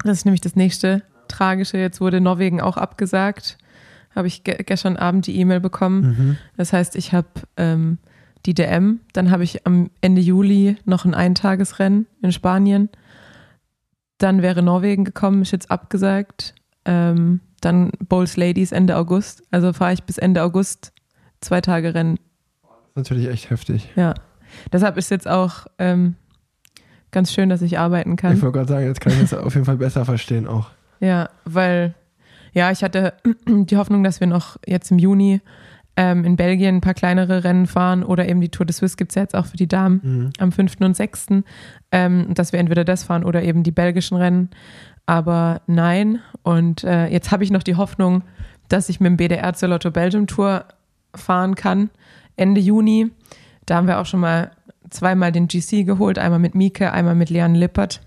[0.05, 1.79] Das ist nämlich das nächste Tragische.
[1.79, 3.59] Jetzt wurde Norwegen auch abgesagt.
[4.15, 6.39] Habe ich ge gestern Abend die E-Mail bekommen.
[6.57, 7.99] Das heißt, ich habe ähm,
[8.47, 12.89] die DM, dann habe ich am Ende Juli noch ein Eintagesrennen in Spanien.
[14.19, 16.55] Dann wäre Norwegen gekommen, ist jetzt abgesagt.
[16.85, 19.43] Ähm, dann Bowls Ladies Ende August.
[19.51, 20.93] Also fahre ich bis Ende August
[21.41, 22.19] zwei Tage Rennen.
[22.63, 23.91] Das ist natürlich echt heftig.
[23.97, 24.15] Ja.
[24.73, 26.17] Deshalb ist jetzt auch ähm,
[27.11, 28.35] ganz schön, dass ich arbeiten kann.
[28.35, 30.71] Ich wollte gerade sagen, jetzt kann ich das auf jeden Fall besser verstehen auch.
[31.01, 31.95] Ja, weil,
[32.53, 33.15] ja, ich hatte
[33.49, 35.41] die Hoffnung, dass wir noch jetzt im Juni
[35.97, 39.11] ähm, in Belgien ein paar kleinere Rennen fahren oder eben die Tour de Suisse gibt
[39.11, 40.31] es ja jetzt auch für die Damen Mhm.
[40.39, 40.77] am 5.
[40.81, 41.27] und 6.
[41.93, 44.51] Ähm, dass wir entweder das fahren oder eben die belgischen Rennen.
[45.07, 46.21] Aber nein.
[46.43, 48.23] Und äh, jetzt habe ich noch die Hoffnung,
[48.69, 50.65] dass ich mit dem BDR zur Lotto Belgium Tour
[51.15, 51.91] fahren kann.
[52.37, 53.11] Ende Juni.
[53.67, 54.53] Da haben wir auch schon mal
[54.91, 56.19] zweimal den GC geholt.
[56.19, 58.01] Einmal mit Mieke, einmal mit Leanne Lippert.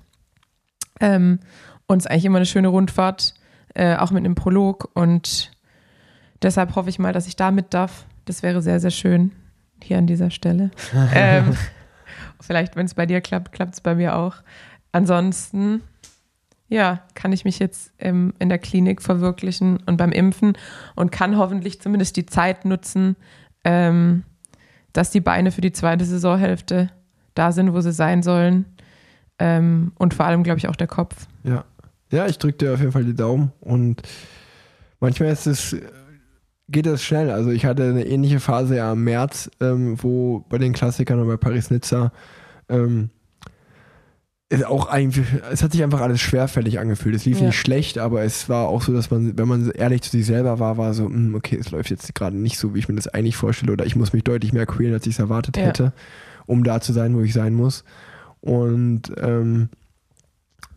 [1.02, 1.40] Ähm,
[1.88, 3.34] und es ist eigentlich immer eine schöne Rundfahrt,
[3.74, 4.90] äh, auch mit einem Prolog.
[4.94, 5.52] Und
[6.42, 8.06] deshalb hoffe ich mal, dass ich da mit darf.
[8.26, 9.32] Das wäre sehr, sehr schön
[9.82, 10.72] hier an dieser Stelle.
[11.14, 11.56] ähm,
[12.40, 14.36] vielleicht, wenn es bei dir klappt, klappt es bei mir auch.
[14.92, 15.82] Ansonsten,
[16.70, 20.54] ja, kann ich mich jetzt ähm, in der Klinik verwirklichen und beim Impfen
[20.96, 23.16] und kann hoffentlich zumindest die Zeit nutzen,
[23.64, 24.24] ähm,
[24.94, 26.90] dass die Beine für die zweite Saisonhälfte
[27.34, 28.66] da sind, wo sie sein sollen.
[29.40, 31.28] Ähm, und vor allem, glaube ich, auch der Kopf.
[31.44, 31.66] Ja.
[32.14, 34.04] Ja, ich drücke dir auf jeden Fall die Daumen und
[35.00, 35.76] manchmal ist es,
[36.70, 37.32] geht das schnell.
[37.32, 41.28] Also ich hatte eine ähnliche Phase ja im März, ähm, wo bei den Klassikern und
[41.28, 42.12] bei Paris-Nizza
[42.70, 43.10] ähm,
[44.68, 47.16] auch eigentlich, es hat sich einfach alles schwerfällig angefühlt.
[47.16, 47.48] Es lief Ja.
[47.48, 50.60] nicht schlecht, aber es war auch so, dass man, wenn man ehrlich zu sich selber
[50.60, 53.08] war, war so, hm, okay, es läuft jetzt gerade nicht so, wie ich mir das
[53.08, 55.64] eigentlich vorstelle oder ich muss mich deutlich mehr quälen, als ich es erwartet Ja.
[55.64, 55.94] hätte,
[56.46, 57.84] um da zu sein, wo ich sein muss.
[58.42, 59.70] Und ähm,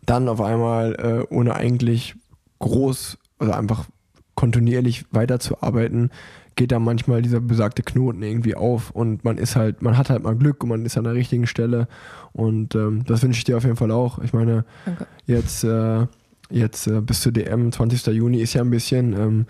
[0.07, 0.95] dann auf einmal,
[1.29, 2.15] äh, ohne eigentlich
[2.59, 3.85] groß oder einfach
[4.33, 6.11] kontinuierlich weiterzuarbeiten,
[6.55, 10.23] geht da manchmal dieser besagte Knoten irgendwie auf und man ist halt, man hat halt
[10.23, 11.87] mal Glück und man ist an der richtigen Stelle
[12.33, 14.19] und ähm, das wünsche ich dir auf jeden Fall auch.
[14.19, 15.05] Ich meine, Danke.
[15.27, 16.07] jetzt, äh,
[16.49, 18.07] jetzt äh, bis zur DM, 20.
[18.07, 19.45] Juni ist ja ein bisschen ähm,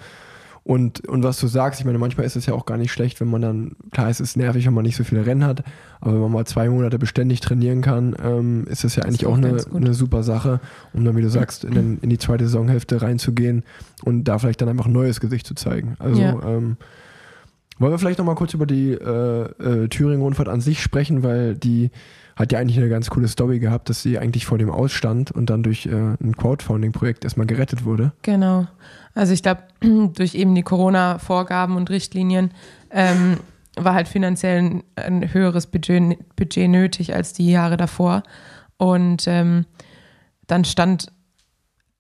[0.68, 3.22] und, und was du sagst, ich meine, manchmal ist es ja auch gar nicht schlecht,
[3.22, 5.64] wenn man dann, klar, es ist nervig, wenn man nicht so viele Rennen hat,
[6.02, 9.26] aber wenn man mal zwei Monate beständig trainieren kann, ähm, ist das ja Das eigentlich
[9.28, 10.60] auch eine, eine super Sache,
[10.92, 13.64] um dann, wie du sagst, in, den, in die zweite Saisonhälfte reinzugehen
[14.04, 15.96] und da vielleicht dann einfach ein neues Gesicht zu zeigen.
[16.00, 16.38] Also, Ja.
[16.46, 16.76] ähm,
[17.80, 19.42] wollen wir vielleicht nochmal kurz über die äh,
[19.84, 21.92] äh, Thüringen-Rundfahrt an sich sprechen, weil die
[22.36, 25.50] hat ja eigentlich eine ganz coole Story gehabt, dass sie eigentlich vor dem ausstand und
[25.50, 28.12] dann durch äh, ein Crowdfunding-Projekt erstmal gerettet wurde.
[28.22, 28.68] Genau.
[29.18, 29.64] Also ich glaube,
[30.14, 32.52] durch eben die Corona-Vorgaben und Richtlinien
[32.92, 33.38] ähm,
[33.76, 38.24] war halt finanziell ein, ein höheres Budget, Budget nötig als die Jahre davor.
[38.78, 39.66] Und ähm,
[40.46, 41.12] dann stand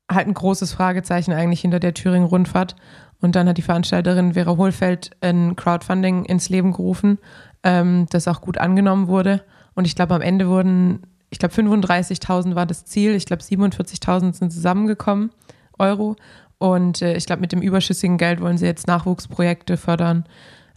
[0.09, 2.75] halt ein großes Fragezeichen eigentlich hinter der Thüringen-Rundfahrt.
[3.19, 7.17] Und dann hat die Veranstalterin Vera Hohlfeld ein Crowdfunding ins Leben gerufen,
[7.63, 9.43] ähm, das auch gut angenommen wurde.
[9.73, 11.01] Und ich glaube, am Ende wurden,
[11.31, 13.15] ich glaube, 35.000 war das Ziel.
[13.15, 15.31] Ich glaube, 47.000 sind zusammengekommen,
[15.79, 16.15] Euro.
[16.59, 20.25] Und äh, ich glaube, mit dem überschüssigen Geld wollen sie jetzt Nachwuchsprojekte fördern.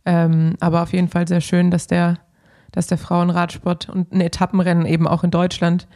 [0.04, 2.18] Ähm, aber auf jeden Fall sehr schön, dass der,
[2.72, 5.86] dass der Frauenradsport und ein Etappenrennen eben auch in Deutschland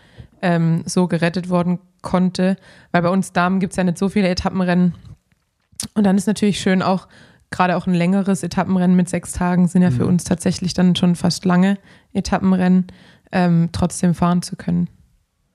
[0.43, 2.57] ähm, so gerettet worden konnte.
[2.93, 4.95] Weil bei uns Damen gibt es ja nicht so viele Etappenrennen.
[5.95, 7.09] Und dann ist natürlich schön auch,
[7.51, 10.09] gerade auch ein längeres Etappenrennen mit sechs Tagen sind ja für Mhm.
[10.11, 11.78] uns tatsächlich dann schon fast lange
[12.12, 12.87] Etappenrennen,
[13.32, 14.89] ähm, trotzdem fahren zu können.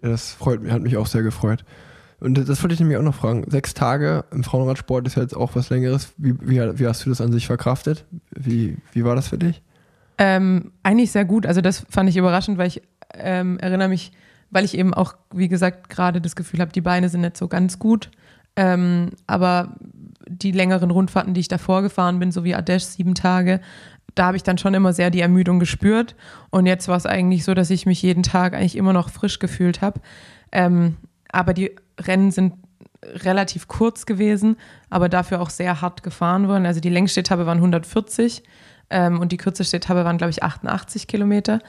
[0.02, 1.66] Ja, das freut mich, hat mich auch sehr gefreut.
[2.20, 3.46] Und das wollte ich nämlich auch noch fragen.
[3.50, 6.14] Sechs Tage im Frauenradsport ist ja jetzt auch was Längeres.
[6.18, 8.06] Wie, wie, wie hast du das an sich verkraftet?
[8.32, 9.62] Wie, wie war das für dich?
[10.18, 11.46] Ähm, eigentlich sehr gut.
[11.46, 12.82] Also das fand ich überraschend, weil ich
[13.14, 14.12] ähm, erinnere mich,
[14.50, 17.48] weil ich eben auch, wie gesagt, gerade das Gefühl habe, die Beine sind nicht so
[17.48, 18.12] ganz gut.
[18.58, 19.76] Ähm, aber
[20.28, 23.62] die längeren Rundfahrten, die ich davor gefahren bin, so wie Ardèche, sieben Tage,
[24.16, 26.16] da habe ich dann schon immer sehr die Ermüdung gespürt.
[26.50, 29.40] Und jetzt war es eigentlich so, dass ich mich jeden Tag eigentlich immer noch frisch
[29.40, 30.02] gefühlt habe.
[30.52, 30.98] Ähm,
[31.32, 32.54] aber die Rennen sind
[33.04, 34.58] relativ kurz gewesen,
[34.90, 36.66] aber dafür auch sehr hart gefahren worden.
[36.66, 38.44] Also die längste Etappe waren 140
[38.90, 41.60] ähm, und die kürzeste Etappe waren, glaube ich, 88 Kilometer.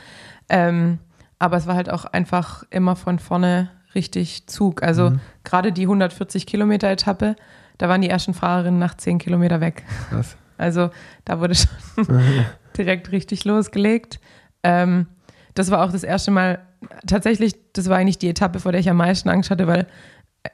[0.48, 0.98] Ähm,
[1.38, 4.82] aber es war halt auch einfach immer von vorne richtig Zug.
[4.82, 5.12] Also
[5.44, 7.36] gerade die 140 Kilometer Etappe,
[7.78, 9.84] da waren die ersten Fahrerinnen nach 10 Kilometer weg.
[10.10, 10.36] Krass.
[10.58, 10.90] Also
[11.24, 12.06] da wurde schon
[12.76, 14.20] direkt richtig losgelegt.
[14.62, 15.06] Ähm,
[15.54, 16.60] das war auch das erste Mal,
[17.06, 19.86] tatsächlich, das war eigentlich die Etappe, vor der ich am meisten Angst hatte, weil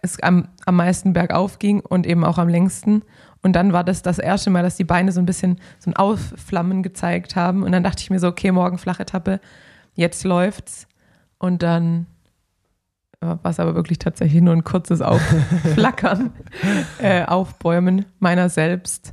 [0.02, 3.02] es am, am meisten bergauf ging und eben auch am längsten.
[3.42, 5.96] Und dann war das das erste Mal, dass die Beine so ein bisschen so ein
[5.96, 7.62] Aufflammen gezeigt haben.
[7.62, 9.40] Und dann dachte ich mir so, okay, morgen Flachetappe,
[9.94, 10.88] jetzt läuft's.
[11.38, 12.06] Und dann
[13.20, 16.32] war es aber wirklich tatsächlich nur ein kurzes Aufflackern,
[16.98, 19.12] äh, Aufbäumen meiner selbst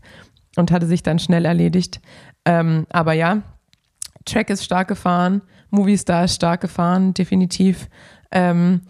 [0.55, 2.01] und hatte sich dann schnell erledigt.
[2.45, 3.41] Ähm, aber ja,
[4.26, 7.89] Track ist stark gefahren, Movistar ist stark gefahren, definitiv.
[8.32, 8.82] Ähm,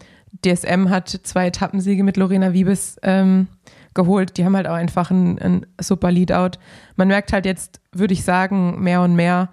[0.42, 3.48] DSM hat zwei Etappensiege mit Lorena Wiebes ähm,
[3.94, 4.36] geholt.
[4.36, 6.58] Die haben halt auch einfach ein, ein super Leadout.
[6.96, 9.50] Man merkt halt jetzt, würde ich sagen, mehr und mehr,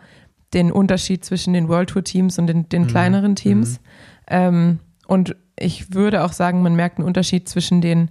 [0.53, 3.79] den Unterschied zwischen den World Tour Teams und den, den kleineren Teams.
[4.27, 8.09] Ähm, und ich würde auch sagen, man merkt einen Unterschied zwischen den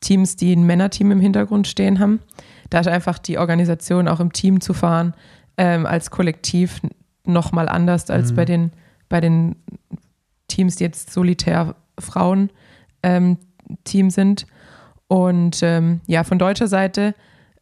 [0.00, 2.20] Teams, die ein Männerteam im Hintergrund stehen haben.
[2.70, 5.14] Da ist einfach die Organisation, auch im Team zu fahren,
[5.58, 6.80] ähm, als Kollektiv
[7.24, 8.72] nochmal anders als bei, den,
[9.08, 9.56] bei den
[10.48, 12.50] Teams, die jetzt solitär Frauen
[13.02, 13.38] ähm,
[13.86, 14.46] sind.
[15.08, 17.14] Und ähm, ja, von deutscher Seite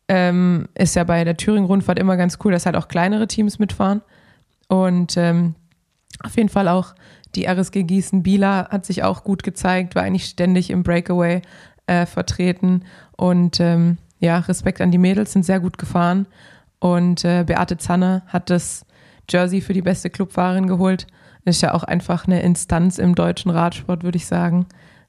[0.09, 4.03] ähm, ist ja bei der Thüringen-Rundfahrt immer ganz cool, dass halt auch kleinere Teams mitfahren.
[4.69, 5.55] Und ähm,
[6.23, 6.95] auf jeden Fall auch
[7.35, 11.43] die RSG Gießen-Bieler hat sich auch gut gezeigt, war eigentlich ständig im Breakaway
[11.87, 12.85] äh, vertreten.
[13.17, 16.27] Und ähm, ja, Respekt an die Mädels, sind sehr gut gefahren.
[16.79, 18.85] Und äh, Beate Zanner hat das
[19.29, 21.07] Jersey für die beste Clubfahrerin geholt.
[21.45, 24.67] Ist ja auch einfach eine Instanz im deutschen Radsport, würde ich sagen.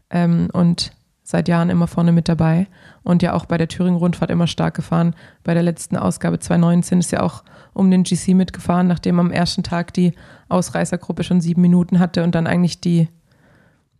[0.10, 2.68] Ähm, und seit Jahren immer vorne mit dabei
[3.04, 5.16] und ja auch bei der Thüringen-Rundfahrt immer stark gefahren.
[5.44, 9.64] Bei der letzten Ausgabe 2019 ist ja auch um den GC mitgefahren, nachdem am ersten
[9.64, 10.14] Tag die
[10.50, 13.08] Ausreißergruppe schon sieben Minuten hatte und dann eigentlich die,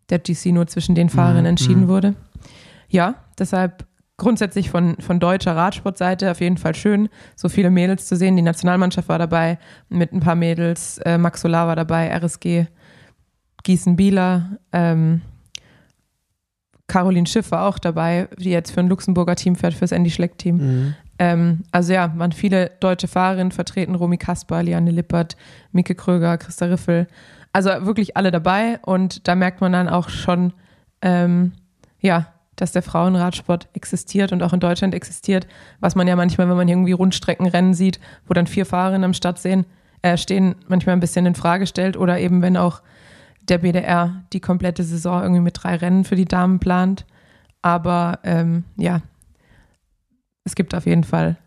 [0.10, 2.16] der GC nur zwischen den Fahrern entschieden wurde.
[2.90, 3.86] Ja, deshalb
[4.22, 8.36] grundsätzlich von, von deutscher Radsportseite auf jeden Fall schön, so viele Mädels zu sehen.
[8.36, 9.58] Die Nationalmannschaft war dabei
[9.90, 12.68] mit ein paar Mädels, äh, Max Solar war dabei, RSG,
[13.64, 15.22] Gießen-Bieler, ähm,
[16.86, 20.60] Caroline Schiff war auch dabei, die jetzt für ein Luxemburger Team fährt, fürs Andy Schleck-Team.
[21.18, 25.36] Ähm, also ja, waren viele deutsche Fahrerinnen vertreten, Romy Kasper, Liane Lippert,
[25.72, 27.08] Mike Kröger, Christa Riffel.
[27.54, 30.54] Also wirklich alle dabei und da merkt man dann auch schon,
[31.02, 31.54] ähm,
[32.00, 35.48] ja, dass der Frauenradsport existiert und auch in Deutschland existiert,
[35.80, 39.40] was man ja manchmal, wenn man irgendwie Rundstreckenrennen sieht, wo dann vier Fahrerinnen am Start
[39.40, 39.66] sehen,
[40.02, 42.82] äh, stehen, manchmal ein bisschen in Frage stellt oder eben wenn auch
[43.48, 47.06] der BDR die komplette Saison irgendwie mit drei Rennen für die Damen plant.
[47.62, 49.02] Aber ähm, ja,
[50.44, 51.38] es gibt auf jeden Fall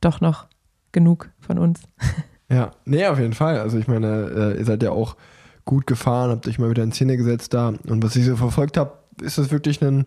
[0.00, 0.46] doch noch
[0.92, 1.82] genug von uns.
[2.50, 3.58] Ja, nee, auf jeden Fall.
[3.58, 5.16] Also ich meine, äh, ihr seid ja auch
[5.64, 7.68] gut gefahren, habt euch mal wieder in Szene gesetzt da.
[7.68, 8.92] Und was ich so verfolgt habe,
[9.22, 10.04] ist das wirklich ein,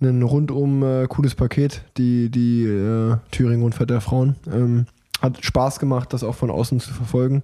[0.00, 4.36] ein rundum äh, cooles Paket, die, die äh, Thüringen-Rundfahrt der Frauen.
[4.52, 4.86] Ähm,
[5.22, 7.42] hat Spaß gemacht, das auch von außen zu verfolgen.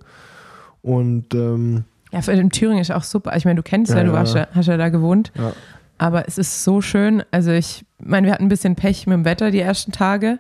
[0.83, 3.37] Und ähm, Ja, für den Thüringen ist auch super.
[3.37, 5.33] Ich meine, du kennst ja, Ja, du warst ja, hast ja da gewohnt.
[5.37, 5.53] ja,
[5.99, 7.23] Aber es ist so schön.
[7.31, 10.37] Also ich meine, wir hatten ein bisschen Pech mit dem Wetter die ersten Tage.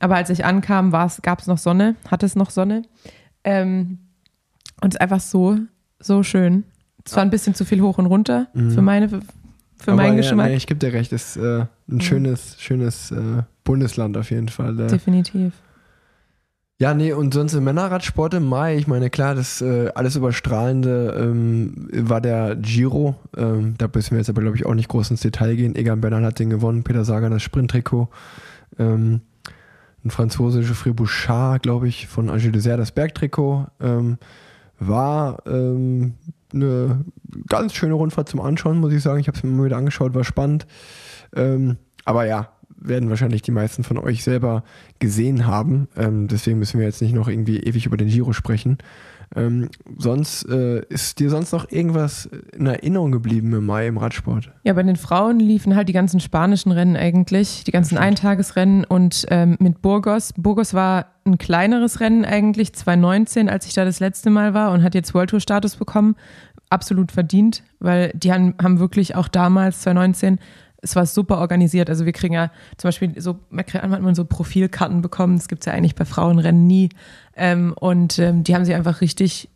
[0.00, 2.82] Aber als ich ankam, gab es noch Sonne, hatte es noch Sonne.
[3.42, 3.98] Ähm,
[4.80, 5.56] und es ist einfach so,
[5.98, 6.64] so schön.
[7.04, 9.08] Es war ein bisschen zu viel hoch und runter für meine,
[9.78, 10.48] für Aber meinen ja, Geschmack.
[10.48, 14.78] nee, ich gebe dir recht, ist äh, ein schönes, schönes äh, Bundesland auf jeden Fall.
[14.78, 14.86] Äh.
[14.88, 15.52] Definitiv.
[16.80, 21.12] Ja, nee, und sonst im Männerradsport im Mai, ich meine, klar, das äh, alles überstrahlende
[21.20, 23.16] ähm, war der Giro.
[23.36, 25.74] Ähm, da müssen wir jetzt aber, glaube ich, auch nicht groß ins Detail gehen.
[25.74, 28.08] Egan Bernal hat den gewonnen, Peter Sagan das Sprinttrikot.
[28.78, 29.22] Ähm,
[30.04, 33.66] ein französischer Fribouchard, glaube ich, von Angers Dessert das Bergtrikot.
[33.80, 34.18] Ähm,
[34.78, 36.14] war ähm,
[36.52, 37.04] eine
[37.48, 39.20] ganz schöne Rundfahrt zum Anschauen, muss ich sagen.
[39.20, 40.66] Ich habe es mir mal wieder angeschaut, war spannend.
[41.34, 44.62] Ähm, aber ja, werden wahrscheinlich die meisten von euch selber
[44.98, 45.88] gesehen haben.
[45.96, 48.78] Ähm, deswegen müssen wir jetzt nicht noch irgendwie ewig über den Giro sprechen.
[49.36, 54.50] Ähm, sonst äh, ist dir sonst noch irgendwas in Erinnerung geblieben im Mai im Radsport?
[54.64, 59.26] Ja, bei den Frauen liefen halt die ganzen spanischen Rennen eigentlich, die ganzen Eintagesrennen und
[59.28, 60.32] ähm, mit Burgos.
[60.36, 64.82] Burgos war ein kleineres Rennen eigentlich, 2019, als ich da das letzte Mal war und
[64.82, 66.16] hat jetzt World Tour Status bekommen.
[66.70, 70.38] Absolut verdient, weil die haben, haben wirklich auch damals, 2019,
[70.80, 71.90] es war super organisiert.
[71.90, 75.62] Also wir kriegen ja zum Beispiel so, man hat man so Profilkarten bekommen, das gibt
[75.62, 76.90] es ja eigentlich bei Frauenrennen nie.
[77.36, 79.48] Ähm, und ähm, die haben sich einfach richtig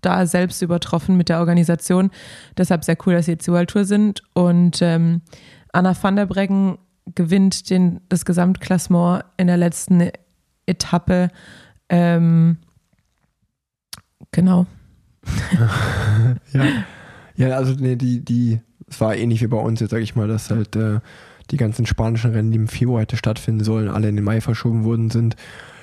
[0.00, 2.10] da selbst übertroffen mit der Organisation.
[2.56, 4.22] Deshalb sehr cool, dass sie jetzt die World Tour sind.
[4.34, 5.22] Und ähm,
[5.72, 6.78] Anna van der Breggen
[7.14, 10.10] gewinnt den, das Gesamtklassement in der letzten
[10.66, 11.30] Etappe.
[11.88, 12.58] Ähm,
[14.30, 14.66] genau.
[16.52, 16.64] Ja.
[17.36, 18.60] Ja, also nee, die, die,
[18.90, 21.00] es war ähnlich wie bei uns jetzt, sage ich mal, dass halt äh,
[21.50, 24.84] die ganzen spanischen Rennen, die im Februar hätte stattfinden sollen, alle in den Mai verschoben
[24.84, 25.36] worden sind.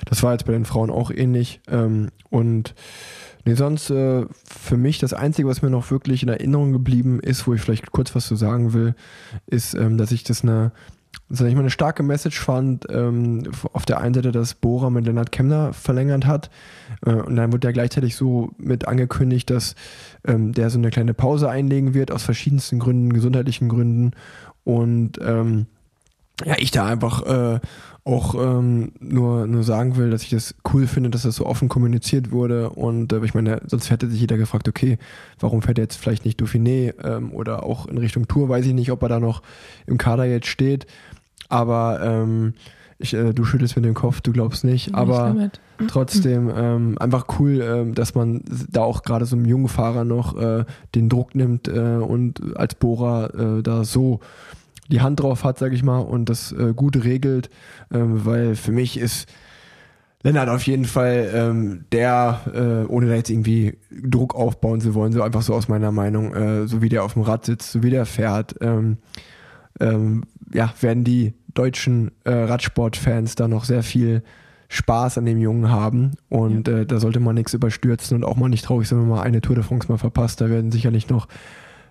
[0.04, 1.60] Das war jetzt bei den Frauen auch ähnlich.
[1.68, 2.74] Ähm, und
[3.44, 7.46] nee, sonst äh, für mich das Einzige, was mir noch wirklich in Erinnerung geblieben ist,
[7.46, 8.94] wo ich vielleicht kurz was zu sagen will,
[9.46, 10.72] ist, ähm, dass ich das eine
[11.28, 15.06] sag ich mal, eine starke Message fand, ähm, auf der einen Seite, dass Bora mit
[15.06, 16.50] Lennart Kemner verlängert hat.
[17.04, 19.74] Äh, und dann wurde ja gleichzeitig so mit angekündigt, dass
[20.26, 24.12] ähm, der so eine kleine Pause einlegen wird, aus verschiedensten Gründen, gesundheitlichen Gründen.
[24.64, 25.66] Und ähm,
[26.44, 27.60] ja, ich da einfach äh,
[28.06, 31.68] auch ähm, nur, nur sagen will, dass ich das cool finde, dass das so offen
[31.68, 32.70] kommuniziert wurde.
[32.70, 34.98] Und äh, ich meine, sonst hätte sich jeder gefragt, okay,
[35.40, 38.74] warum fährt er jetzt vielleicht nicht Dauphiné ähm, oder auch in Richtung Tour, weiß ich
[38.74, 39.42] nicht, ob er da noch
[39.86, 40.86] im Kader jetzt steht.
[41.48, 42.54] Aber ähm,
[42.98, 47.26] Ich, äh, du schüttelst mit dem Kopf, du glaubst nicht, aber Nicht trotzdem ähm, einfach
[47.38, 51.34] cool, ähm, dass man da auch gerade so einem jungen Fahrer noch äh, den Druck
[51.34, 54.20] nimmt äh, und als Bohrer äh, da so
[54.88, 57.50] die Hand drauf hat, sag ich mal, und das äh, gut regelt,
[57.92, 59.28] ähm, weil für mich ist
[60.22, 65.12] Lennart auf jeden Fall ähm, der, äh, ohne da jetzt irgendwie Druck aufbauen zu wollen,
[65.12, 67.82] so einfach so aus meiner Meinung, äh, so wie der auf dem Rad sitzt, so
[67.82, 68.98] wie der fährt, ähm,
[69.78, 74.22] ähm, ja, werden die deutschen äh, Radsportfans da noch sehr viel
[74.68, 78.48] Spaß an dem Jungen haben und äh, da sollte man nichts überstürzen und auch mal
[78.48, 80.40] nicht traurig sein, wenn man mal eine Tour de France mal verpasst.
[80.40, 81.28] Da werden sicherlich noch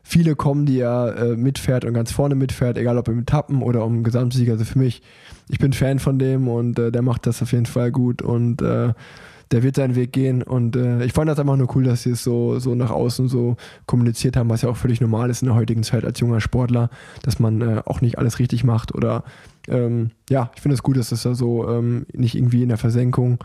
[0.05, 3.83] viele kommen, die er äh, mitfährt und ganz vorne mitfährt, egal ob im Etappen oder
[3.83, 4.53] um Gesamtsieger.
[4.53, 5.01] Also für mich,
[5.49, 8.61] ich bin Fan von dem und äh, der macht das auf jeden Fall gut und
[8.61, 8.93] äh,
[9.51, 12.11] der wird seinen Weg gehen und äh, ich fand das einfach nur cool, dass sie
[12.11, 15.47] es so, so nach außen so kommuniziert haben, was ja auch völlig normal ist in
[15.47, 16.89] der heutigen Zeit als junger Sportler,
[17.23, 19.23] dass man äh, auch nicht alles richtig macht oder
[19.67, 22.77] ähm, ja, ich finde es gut, dass das da so ähm, nicht irgendwie in der
[22.77, 23.39] Versenkung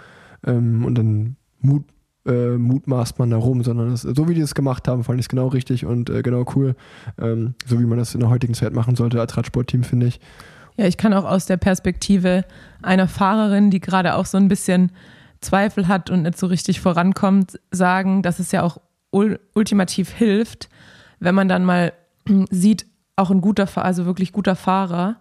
[0.46, 1.84] ähm, und dann Mut,
[2.26, 5.24] äh, mutmaßt man da rum, sondern das, so wie die es gemacht haben, fand ich
[5.24, 6.74] es genau richtig und äh, genau cool.
[7.20, 10.20] Ähm, so wie man das in der heutigen Zeit machen sollte als Radsportteam, finde ich.
[10.76, 12.44] Ja, ich kann auch aus der Perspektive
[12.82, 14.92] einer Fahrerin, die gerade auch so ein bisschen
[15.40, 18.78] Zweifel hat und nicht so richtig vorankommt, sagen, dass es ja auch
[19.10, 20.68] ul ultimativ hilft,
[21.18, 21.92] wenn man dann mal
[22.50, 25.16] sieht, auch ein guter, also wirklich guter Fahrer,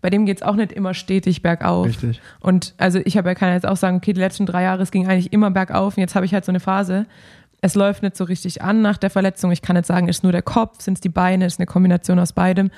[0.00, 1.86] bei dem geht es auch nicht immer stetig bergauf.
[1.86, 2.20] Richtig.
[2.40, 4.82] Und also ich habe ja kann ja jetzt auch sagen, okay, die letzten drei Jahre,
[4.82, 7.06] es ging eigentlich immer bergauf und jetzt habe ich halt so eine Phase.
[7.60, 9.50] Es läuft nicht so richtig an nach der Verletzung.
[9.50, 12.18] Ich kann nicht sagen, ist nur der Kopf, sind es die Beine, ist eine Kombination
[12.18, 12.70] aus beidem.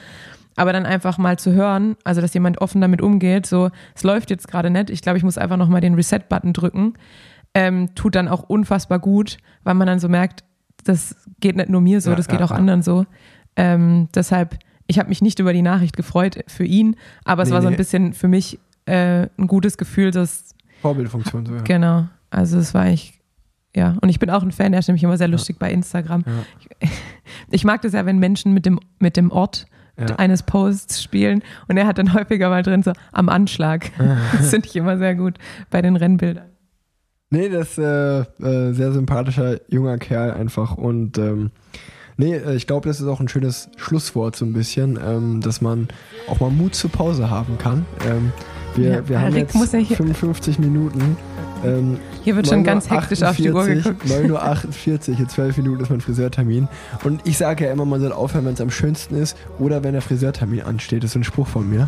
[0.56, 4.28] Aber dann einfach mal zu hören, also dass jemand offen damit umgeht, so, es läuft
[4.30, 4.90] jetzt gerade nicht.
[4.90, 6.94] Ich glaube, ich muss einfach nochmal den Reset-Button drücken.
[7.54, 10.44] Ähm, tut dann auch unfassbar gut, weil man dann so merkt,
[10.84, 12.56] das geht nicht nur mir so, Ja, das geht ja, auch ja.
[12.56, 13.06] anderen so.
[13.56, 14.58] Ähm, deshalb,
[14.92, 17.68] ich habe mich nicht über die Nachricht gefreut für ihn, aber es Nee, war so
[17.68, 17.76] ein nee.
[17.78, 21.62] bisschen für mich äh, ein gutes Gefühl, dass, Vorbildfunktion so, ja.
[21.62, 23.18] genau, also es war eigentlich,
[23.74, 26.24] ja, und ich bin auch ein Fan, er ist nämlich immer sehr lustig bei Instagram.
[26.26, 26.32] Ja.
[26.80, 26.90] Ich,
[27.50, 29.66] ich mag das ja, wenn Menschen mit dem, mit dem Ort
[29.98, 30.16] Ja.
[30.16, 33.90] eines Posts spielen und er hat dann häufiger mal drin so am Anschlag.
[34.32, 35.38] Das finde ich immer sehr gut
[35.70, 36.48] bei den Rennbildern.
[37.30, 41.50] Nee, das ist äh, äh, sehr sympathischer junger Kerl einfach und ähm,
[42.16, 45.60] nee, äh, ich glaube, das ist auch ein schönes Schlusswort so ein bisschen, ähm, dass
[45.60, 45.88] man
[46.28, 47.84] auch mal Mut zur Pause haben kann.
[48.08, 48.32] Ähm,
[48.74, 51.16] wir, Ja, wir haben Rick jetzt muss ja hier- 55 Minuten.
[51.64, 54.04] Ähm, Hier wird schon ganz hektisch auf die Uhr 9:48, geguckt.
[54.10, 56.66] 9.48 Uhr, in 12 Minuten ist mein Friseurtermin.
[57.04, 59.92] Und ich sage ja immer, man soll aufhören, wenn es am schönsten ist oder wenn
[59.92, 61.04] der Friseurtermin ansteht.
[61.04, 61.86] Das ist ein Spruch von mir.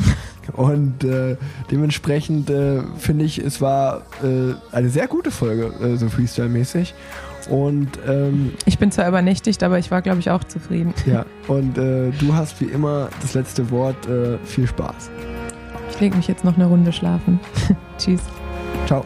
[0.52, 1.36] Und äh,
[1.72, 6.94] dementsprechend äh, finde ich, es war äh, eine sehr gute Folge, äh, so Freestyle-mäßig.
[7.48, 10.94] Und ähm, Ich bin zwar übernächtigt, aber ich war, glaube ich, auch zufrieden.
[11.06, 14.06] ja, und äh, du hast wie immer das letzte Wort.
[14.08, 15.10] Äh, viel Spaß.
[15.90, 17.38] Ich lege mich jetzt noch eine Runde schlafen.
[17.98, 18.20] Tschüss.
[18.86, 19.04] Ciao.